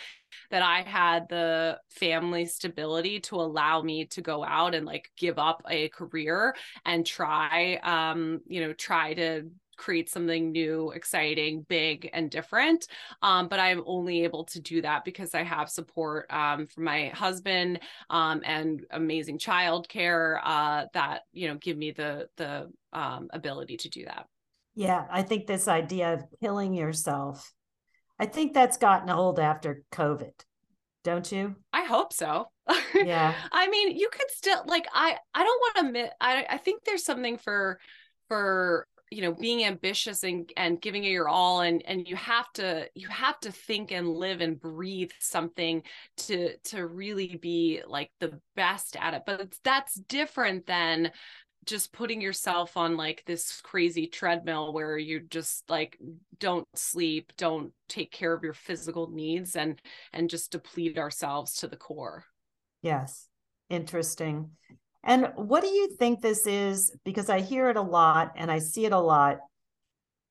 that 0.52 0.62
I 0.62 0.82
had 0.82 1.28
the 1.30 1.80
family 1.90 2.46
stability 2.46 3.20
to 3.22 3.36
allow 3.36 3.82
me 3.82 4.06
to 4.08 4.22
go 4.22 4.44
out 4.44 4.76
and 4.76 4.86
like 4.86 5.12
give 5.18 5.40
up 5.40 5.64
a 5.70 5.90
career 5.90 6.56
and 6.86 7.06
try 7.06 7.76
um 7.84 8.42
you 8.48 8.62
know 8.62 8.74
try 8.74 9.14
to 9.14 9.50
create 9.78 10.10
something 10.10 10.52
new, 10.52 10.92
exciting, 10.92 11.66
big, 11.68 12.10
and 12.14 12.30
different. 12.30 12.88
Um, 13.22 13.48
but 13.48 13.60
I'm 13.60 13.84
only 13.86 14.24
able 14.24 14.46
to 14.46 14.62
do 14.62 14.82
that 14.82 15.04
because 15.04 15.34
I 15.34 15.44
have 15.44 15.70
support 15.70 16.32
um, 16.32 16.68
from 16.68 16.84
my 16.84 17.08
husband 17.10 17.80
um, 18.10 18.42
and 18.46 18.86
amazing 18.92 19.40
childcare 19.40 20.40
uh, 20.44 20.86
that 20.94 21.22
you 21.32 21.48
know 21.48 21.56
give 21.56 21.78
me 21.78 21.92
the 21.92 22.28
the 22.38 22.72
um, 22.94 23.28
ability 23.32 23.78
to 23.78 23.90
do 23.90 24.06
that. 24.06 24.28
Yeah, 24.76 25.06
I 25.12 25.22
think 25.22 25.46
this 25.46 25.68
idea 25.68 26.14
of 26.14 26.24
killing 26.42 26.74
yourself 26.74 27.52
I 28.24 28.26
think 28.26 28.54
that's 28.54 28.78
gotten 28.78 29.10
old 29.10 29.38
after 29.38 29.84
COVID, 29.92 30.32
don't 31.04 31.30
you? 31.30 31.58
I 31.74 31.84
hope 31.84 32.14
so. 32.14 32.48
Yeah. 32.96 33.34
I 33.52 33.68
mean, 33.68 33.98
you 33.98 34.08
could 34.10 34.30
still 34.30 34.64
like 34.66 34.88
I 34.94 35.18
I 35.34 35.44
don't 35.44 35.60
want 35.60 35.76
to 35.76 35.86
admit 35.88 36.14
I 36.22 36.46
I 36.50 36.58
think 36.58 36.86
there's 36.86 37.04
something 37.04 37.38
for 37.38 37.80
for 38.30 38.88
you 39.12 39.22
know 39.22 39.34
being 39.34 39.66
ambitious 39.66 40.24
and 40.24 40.50
and 40.56 40.80
giving 40.80 41.04
it 41.04 41.10
your 41.10 41.28
all 41.28 41.62
and 41.62 41.84
and 41.86 42.08
you 42.08 42.16
have 42.16 42.52
to 42.54 42.88
you 42.96 43.10
have 43.10 43.38
to 43.42 43.52
think 43.52 43.92
and 43.92 44.08
live 44.08 44.40
and 44.40 44.60
breathe 44.60 45.12
something 45.20 45.84
to 46.18 46.56
to 46.66 46.88
really 46.88 47.38
be 47.42 47.82
like 47.86 48.10
the 48.22 48.40
best 48.56 48.96
at 48.96 49.14
it 49.14 49.24
but 49.26 49.54
that's 49.64 49.96
different 49.96 50.66
than 50.66 51.12
just 51.66 51.94
putting 51.94 52.22
yourself 52.22 52.78
on 52.78 52.98
like 52.98 53.24
this 53.26 53.62
crazy 53.62 54.08
treadmill 54.08 54.74
where 54.74 54.98
you 54.98 55.20
just 55.20 55.70
like 55.70 55.98
don't 56.40 56.68
sleep 56.76 57.32
don't 57.38 57.72
take 57.88 58.12
care 58.12 58.34
of 58.34 58.44
your 58.44 58.54
physical 58.54 59.10
needs 59.10 59.56
and 59.56 59.82
and 60.12 60.30
just 60.30 60.52
deplete 60.52 60.98
ourselves 60.98 61.58
to 61.58 61.68
the 61.68 61.78
core. 61.78 62.26
Yes. 62.82 63.28
Interesting. 63.70 64.52
And 65.04 65.32
what 65.36 65.64
do 65.64 65.70
you 65.70 65.96
think 65.98 66.22
this 66.22 66.48
is? 66.48 66.96
Because 67.04 67.30
i 67.30 67.40
hear 67.40 67.70
it 67.70 67.78
a 67.78 67.82
lot 67.82 68.34
and 68.36 68.52
i 68.52 68.60
see 68.60 68.86
it 68.86 68.94
a 68.94 69.00
lot. 69.00 69.40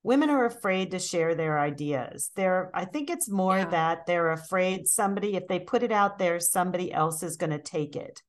Women 0.04 0.30
are 0.30 0.46
afraid 0.46 0.90
to 0.90 0.98
share 0.98 1.34
their 1.34 1.58
ideas. 1.58 2.30
They're 2.36 2.70
i 2.74 2.84
think 2.84 3.10
it's 3.10 3.30
more 3.30 3.58
yeah. 3.58 3.70
that 3.70 4.06
they're 4.06 4.32
afraid 4.32 4.86
somebody 4.86 5.36
if 5.36 5.46
they 5.48 5.60
put 5.60 5.82
it 5.82 5.92
out 5.92 6.18
there 6.18 6.40
somebody 6.40 6.92
else 6.92 7.22
is 7.22 7.36
going 7.36 7.50
to 7.50 7.58
take 7.58 7.96
it 7.96 8.22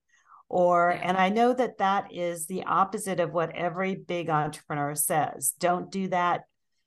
or 0.54 0.94
yeah. 0.96 1.10
and 1.10 1.18
i 1.18 1.30
know 1.30 1.52
that 1.52 1.80
that 1.80 2.06
is 2.14 2.46
the 2.46 2.64
opposite 2.66 3.20
of 3.20 3.34
what 3.34 3.56
every 3.56 3.96
big 3.96 4.30
entrepreneur 4.30 4.94
says 4.94 5.54
don't 5.60 5.92
do 5.92 6.08
that. 6.10 6.42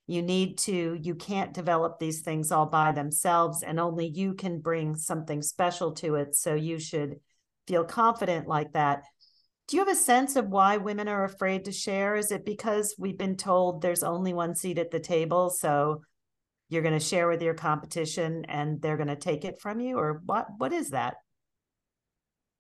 You 0.07 0.23
need 0.23 0.59
to 0.59 0.99
you 1.03 1.15
can't 1.17 1.53
develop 1.53 1.99
these 1.99 2.21
things 2.21 2.53
all 2.53 2.67
by 2.67 2.93
themselves 2.93 3.63
and 3.63 3.81
only 3.81 4.07
you 4.07 4.35
can 4.35 4.61
bring 4.61 4.95
something 4.95 5.43
special 5.43 5.93
to 5.95 6.15
it 6.17 6.37
so 6.37 6.55
you 6.55 6.79
should 6.79 7.17
feel 7.67 7.85
confident 7.85 8.47
like 8.47 8.73
that. 8.75 9.03
Do 9.67 9.77
you 9.77 9.85
have 9.85 9.93
a 9.93 9.99
sense 9.99 10.37
of 10.37 10.47
why 10.47 10.77
women 10.77 11.09
are 11.09 11.25
afraid 11.25 11.65
to 11.65 11.73
share? 11.73 12.15
Is 12.15 12.31
it 12.31 12.45
because 12.45 12.95
we've 12.97 13.19
been 13.19 13.37
told 13.37 13.83
there's 13.83 14.05
only 14.05 14.33
one 14.33 14.55
seat 14.55 14.79
at 14.79 14.93
the 14.93 15.01
table 15.01 15.51
so 15.51 16.03
you're 16.69 16.83
going 16.83 16.99
to 16.99 17.05
share 17.05 17.29
with 17.29 17.43
your 17.43 17.55
competition 17.55 18.45
and 18.45 18.81
they're 18.81 18.97
going 18.97 19.09
to 19.09 19.17
take 19.17 19.45
it 19.45 19.61
from 19.61 19.81
you 19.81 19.99
or 19.99 20.23
what 20.25 20.47
what 20.59 20.73
is 20.73 20.91
that 20.91 21.15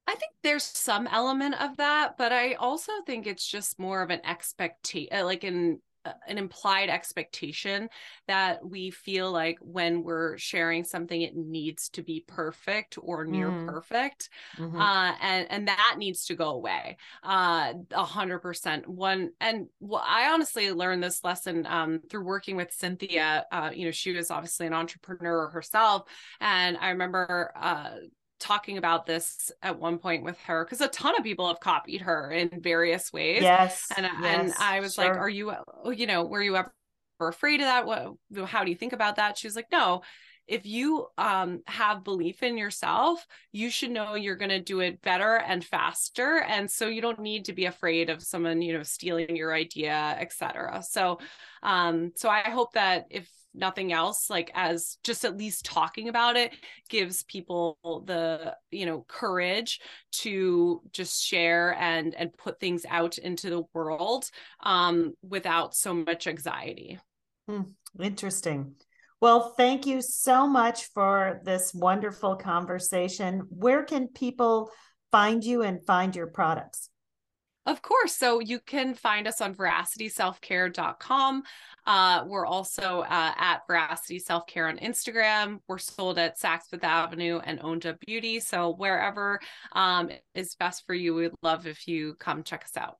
I 0.06 0.14
think 0.14 0.32
there's 0.42 0.64
some 0.64 1.06
element 1.08 1.60
of 1.60 1.76
that, 1.78 2.16
but 2.16 2.32
I 2.32 2.54
also 2.54 2.92
think 3.06 3.26
it's 3.26 3.46
just 3.46 3.78
more 3.78 4.02
of 4.02 4.10
an 4.10 4.24
expectation, 4.24 5.08
uh, 5.12 5.24
like 5.24 5.42
an 5.44 5.80
uh, 6.06 6.12
an 6.28 6.38
implied 6.38 6.88
expectation 6.88 7.88
that 8.28 8.64
we 8.64 8.90
feel 8.90 9.32
like 9.32 9.58
when 9.60 10.04
we're 10.04 10.38
sharing 10.38 10.84
something 10.84 11.20
it 11.20 11.34
needs 11.34 11.88
to 11.88 12.02
be 12.02 12.24
perfect 12.28 12.96
or 13.02 13.24
near 13.24 13.50
mm. 13.50 13.66
perfect 13.66 14.28
mm-hmm. 14.56 14.80
uh, 14.80 15.12
and 15.20 15.46
and 15.50 15.68
that 15.68 15.96
needs 15.98 16.26
to 16.26 16.36
go 16.36 16.50
away 16.50 16.96
uh, 17.24 17.72
a 17.90 18.04
hundred 18.04 18.38
percent 18.38 18.86
one 18.86 19.30
and 19.40 19.66
well 19.80 20.04
i 20.06 20.28
honestly 20.32 20.70
learned 20.70 21.02
this 21.02 21.24
lesson 21.24 21.66
um, 21.66 22.00
through 22.08 22.22
working 22.22 22.56
with 22.56 22.72
cynthia 22.72 23.44
uh, 23.50 23.70
you 23.74 23.84
know 23.84 23.90
she 23.90 24.12
was 24.12 24.30
obviously 24.30 24.66
an 24.66 24.74
entrepreneur 24.74 25.48
herself 25.48 26.04
and 26.40 26.76
i 26.76 26.90
remember 26.90 27.52
uh, 27.56 27.90
talking 28.38 28.78
about 28.78 29.06
this 29.06 29.50
at 29.62 29.78
one 29.78 29.98
point 29.98 30.24
with 30.24 30.38
her 30.40 30.64
because 30.64 30.80
a 30.80 30.88
ton 30.88 31.16
of 31.16 31.24
people 31.24 31.48
have 31.48 31.60
copied 31.60 32.02
her 32.02 32.30
in 32.30 32.60
various 32.60 33.12
ways. 33.12 33.42
Yes. 33.42 33.88
And 33.96 34.06
yes, 34.20 34.24
and 34.24 34.52
I 34.60 34.80
was 34.80 34.94
sure. 34.94 35.04
like, 35.04 35.16
are 35.16 35.28
you 35.28 35.52
oh, 35.84 35.90
you 35.90 36.06
know, 36.06 36.24
were 36.24 36.42
you 36.42 36.56
ever 36.56 36.72
afraid 37.20 37.60
of 37.60 37.66
that? 37.66 37.86
What 37.86 38.14
how 38.46 38.64
do 38.64 38.70
you 38.70 38.76
think 38.76 38.92
about 38.92 39.16
that? 39.16 39.38
She 39.38 39.46
was 39.46 39.56
like, 39.56 39.70
no. 39.72 40.02
If 40.48 40.64
you 40.64 41.08
um, 41.18 41.62
have 41.66 42.04
belief 42.04 42.44
in 42.44 42.56
yourself, 42.56 43.26
you 43.50 43.68
should 43.68 43.90
know 43.90 44.14
you're 44.14 44.36
going 44.36 44.50
to 44.50 44.62
do 44.62 44.78
it 44.78 45.02
better 45.02 45.38
and 45.38 45.64
faster, 45.64 46.40
and 46.40 46.70
so 46.70 46.86
you 46.86 47.02
don't 47.02 47.18
need 47.18 47.46
to 47.46 47.52
be 47.52 47.64
afraid 47.64 48.10
of 48.10 48.22
someone, 48.22 48.62
you 48.62 48.72
know, 48.72 48.84
stealing 48.84 49.34
your 49.34 49.52
idea, 49.52 50.16
etc. 50.20 50.84
So, 50.88 51.18
um, 51.64 52.12
so 52.14 52.28
I 52.28 52.42
hope 52.42 52.74
that 52.74 53.06
if 53.10 53.28
nothing 53.56 53.92
else 53.92 54.28
like 54.30 54.50
as 54.54 54.98
just 55.02 55.24
at 55.24 55.36
least 55.36 55.64
talking 55.64 56.08
about 56.08 56.36
it 56.36 56.52
gives 56.88 57.22
people 57.24 57.78
the 58.06 58.54
you 58.70 58.86
know 58.86 59.04
courage 59.08 59.80
to 60.12 60.80
just 60.92 61.22
share 61.22 61.74
and 61.78 62.14
and 62.14 62.36
put 62.36 62.60
things 62.60 62.84
out 62.88 63.18
into 63.18 63.50
the 63.50 63.62
world 63.72 64.30
um 64.60 65.14
without 65.22 65.74
so 65.74 65.94
much 65.94 66.26
anxiety. 66.26 66.98
Hmm. 67.48 67.62
interesting. 68.00 68.74
Well 69.20 69.54
thank 69.56 69.86
you 69.86 70.02
so 70.02 70.46
much 70.46 70.86
for 70.92 71.40
this 71.44 71.72
wonderful 71.72 72.36
conversation. 72.36 73.46
Where 73.48 73.84
can 73.84 74.08
people 74.08 74.70
find 75.10 75.42
you 75.42 75.62
and 75.62 75.84
find 75.86 76.14
your 76.14 76.26
products 76.26 76.90
of 77.66 77.82
course. 77.82 78.16
So 78.16 78.40
you 78.40 78.60
can 78.60 78.94
find 78.94 79.26
us 79.26 79.40
on 79.40 79.54
veracityselfcare.com. 79.54 81.42
Uh, 81.86 82.24
we're 82.26 82.46
also 82.46 83.00
uh, 83.02 83.32
at 83.36 83.60
Veracity 83.66 84.18
Self 84.18 84.46
Care 84.46 84.68
on 84.68 84.78
Instagram. 84.78 85.58
We're 85.68 85.78
sold 85.78 86.18
at 86.18 86.38
Saks 86.38 86.68
Fifth 86.70 86.84
Avenue 86.84 87.40
and 87.44 87.60
Onda 87.60 87.98
Beauty. 88.00 88.40
So 88.40 88.74
wherever 88.74 89.40
um, 89.72 90.10
is 90.34 90.54
best 90.56 90.84
for 90.86 90.94
you, 90.94 91.14
we'd 91.14 91.32
love 91.42 91.66
if 91.66 91.86
you 91.86 92.14
come 92.14 92.42
check 92.42 92.64
us 92.64 92.76
out. 92.76 92.96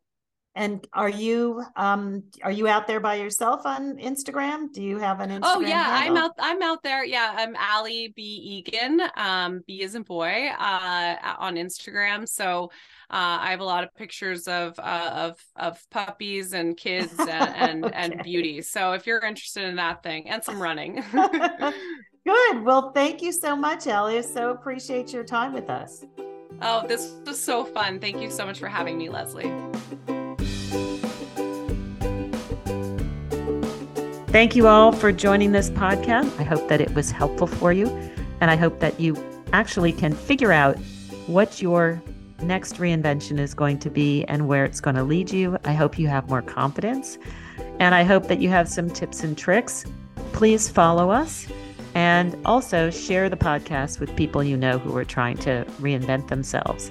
And 0.57 0.87
are 0.95 1.09
you 1.09 1.63
um 1.77 2.25
are 2.43 2.51
you 2.51 2.67
out 2.67 2.87
there 2.87 2.99
by 2.99 3.17
yourself 3.17 3.67
on 3.67 3.99
Instagram? 3.99 4.73
Do 4.73 4.83
you 4.83 4.99
have 4.99 5.21
an 5.21 5.31
oh, 5.31 5.35
Instagram? 5.39 5.57
Oh 5.57 5.61
yeah, 5.61 5.99
handle? 5.99 6.17
I'm 6.17 6.25
out 6.25 6.31
I'm 6.39 6.63
out 6.63 6.83
there. 6.83 7.05
Yeah, 7.05 7.33
I'm 7.37 7.55
Allie 7.57 8.13
B 8.17 8.23
Egan. 8.23 9.03
Um 9.17 9.63
B 9.67 9.83
is 9.83 9.95
in 9.95 10.03
boy 10.03 10.49
uh 10.59 11.17
on 11.39 11.55
Instagram. 11.57 12.27
So 12.27 12.71
Uh, 13.09 13.39
I 13.41 13.51
have 13.53 13.61
a 13.61 13.65
lot 13.65 13.85
of 13.85 13.95
pictures 13.95 14.49
of 14.49 14.77
uh, 14.81 15.11
of 15.15 15.39
of 15.55 15.79
puppies 15.91 16.55
and 16.55 16.77
kids 16.77 17.15
and 17.21 17.31
and, 17.31 17.85
okay. 17.85 17.95
and 17.95 18.23
beauty. 18.25 18.63
So 18.63 18.93
if 18.95 19.07
you're 19.07 19.25
interested 19.25 19.65
in 19.65 19.77
that 19.77 20.03
thing 20.03 20.29
and 20.29 20.43
some 20.43 20.61
running. 20.61 21.05
Good. 22.27 22.65
Well, 22.65 22.91
thank 22.93 23.23
you 23.23 23.31
so 23.31 23.55
much, 23.55 23.87
Ellie. 23.87 24.23
So 24.23 24.51
appreciate 24.51 25.13
your 25.13 25.23
time 25.23 25.53
with 25.53 25.71
us. 25.71 26.05
Oh, 26.61 26.85
this 26.89 27.15
was 27.25 27.41
so 27.41 27.65
fun. 27.65 28.01
Thank 28.01 28.21
you 28.21 28.31
so 28.31 28.45
much 28.45 28.59
for 28.59 28.67
having 28.67 28.99
me, 28.99 29.09
Lesley. 29.09 29.53
Thank 34.37 34.55
you 34.55 34.69
all 34.69 34.93
for 34.93 35.13
joining 35.13 35.53
this 35.53 35.71
podcast. 35.71 36.39
I 36.39 36.43
hope 36.43 36.69
that 36.69 36.83
it 36.83 36.95
was 36.95 37.11
helpful 37.11 37.47
for 37.47 37.73
you. 37.73 37.87
And 38.43 38.51
I 38.51 38.57
hope 38.57 38.81
that 38.81 39.01
you 39.01 39.17
actually 39.55 39.95
can 39.95 40.13
figure 40.13 40.53
out 40.53 40.77
what 41.27 41.63
your 41.63 42.03
next 42.43 42.75
reinvention 42.75 43.39
is 43.39 43.55
going 43.55 43.79
to 43.79 43.89
be 43.89 44.27
and 44.27 44.47
where 44.47 44.67
it's 44.67 44.79
going 44.79 44.97
to 44.97 45.03
lead 45.03 45.31
you. 45.31 45.57
I 45.65 45.73
hope 45.73 45.99
you 45.99 46.09
have 46.09 46.29
more 46.29 46.43
confidence. 46.43 47.17
And 47.81 47.95
I 47.95 48.03
hope 48.03 48.29
that 48.29 48.39
you 48.39 48.51
have 48.51 48.69
some 48.69 48.91
tips 48.91 49.25
and 49.25 49.39
tricks. 49.39 49.87
Please 50.35 50.69
follow 50.69 51.11
us 51.11 51.47
and 51.97 52.37
also 52.45 52.91
share 52.91 53.31
the 53.31 53.39
podcast 53.39 54.01
with 54.01 54.15
people 54.17 54.45
you 54.45 54.55
know 54.55 54.79
who 54.79 54.95
are 54.95 55.05
trying 55.05 55.39
to 55.39 55.65
reinvent 55.81 56.29
themselves. 56.29 56.91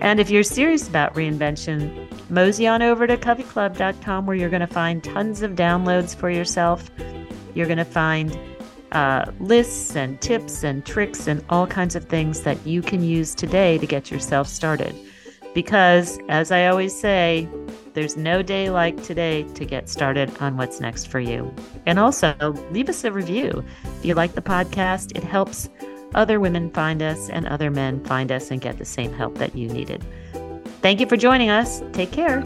And 0.00 0.18
if 0.18 0.28
you're 0.28 0.42
serious 0.42 0.88
about 0.88 1.14
reinvention, 1.14 2.10
mosey 2.28 2.66
on 2.66 2.82
over 2.82 3.06
to 3.06 3.16
coveyclub.com 3.16 4.26
where 4.26 4.34
you're 4.34 4.50
going 4.50 4.58
to 4.58 4.66
find 4.66 5.04
tons 5.04 5.42
of 5.42 5.52
downloads 5.52 6.16
for 6.16 6.30
yourself. 6.30 6.90
You're 7.54 7.68
going 7.68 7.78
to 7.78 7.84
find 7.84 8.36
uh, 8.90 9.30
lists 9.38 9.94
and 9.94 10.20
tips 10.20 10.64
and 10.64 10.84
tricks 10.84 11.28
and 11.28 11.44
all 11.48 11.68
kinds 11.68 11.94
of 11.94 12.06
things 12.06 12.40
that 12.40 12.66
you 12.66 12.82
can 12.82 13.04
use 13.04 13.36
today 13.36 13.78
to 13.78 13.86
get 13.86 14.10
yourself 14.10 14.48
started. 14.48 14.96
Because, 15.54 16.18
as 16.28 16.50
I 16.50 16.66
always 16.66 16.98
say, 16.98 17.48
there's 17.94 18.16
no 18.16 18.42
day 18.42 18.70
like 18.70 19.02
today 19.02 19.42
to 19.54 19.64
get 19.64 19.88
started 19.88 20.30
on 20.40 20.56
what's 20.56 20.80
next 20.80 21.06
for 21.06 21.20
you. 21.20 21.52
And 21.86 21.98
also, 21.98 22.34
leave 22.70 22.88
us 22.88 23.04
a 23.04 23.12
review. 23.12 23.64
If 23.98 24.04
you 24.04 24.14
like 24.14 24.34
the 24.34 24.42
podcast, 24.42 25.16
it 25.16 25.24
helps 25.24 25.68
other 26.14 26.40
women 26.40 26.70
find 26.70 27.02
us 27.02 27.28
and 27.30 27.46
other 27.46 27.70
men 27.70 28.04
find 28.04 28.32
us 28.32 28.50
and 28.50 28.60
get 28.60 28.78
the 28.78 28.84
same 28.84 29.12
help 29.12 29.38
that 29.38 29.56
you 29.56 29.68
needed. 29.68 30.04
Thank 30.82 31.00
you 31.00 31.06
for 31.06 31.16
joining 31.16 31.50
us. 31.50 31.82
Take 31.92 32.10
care. 32.10 32.44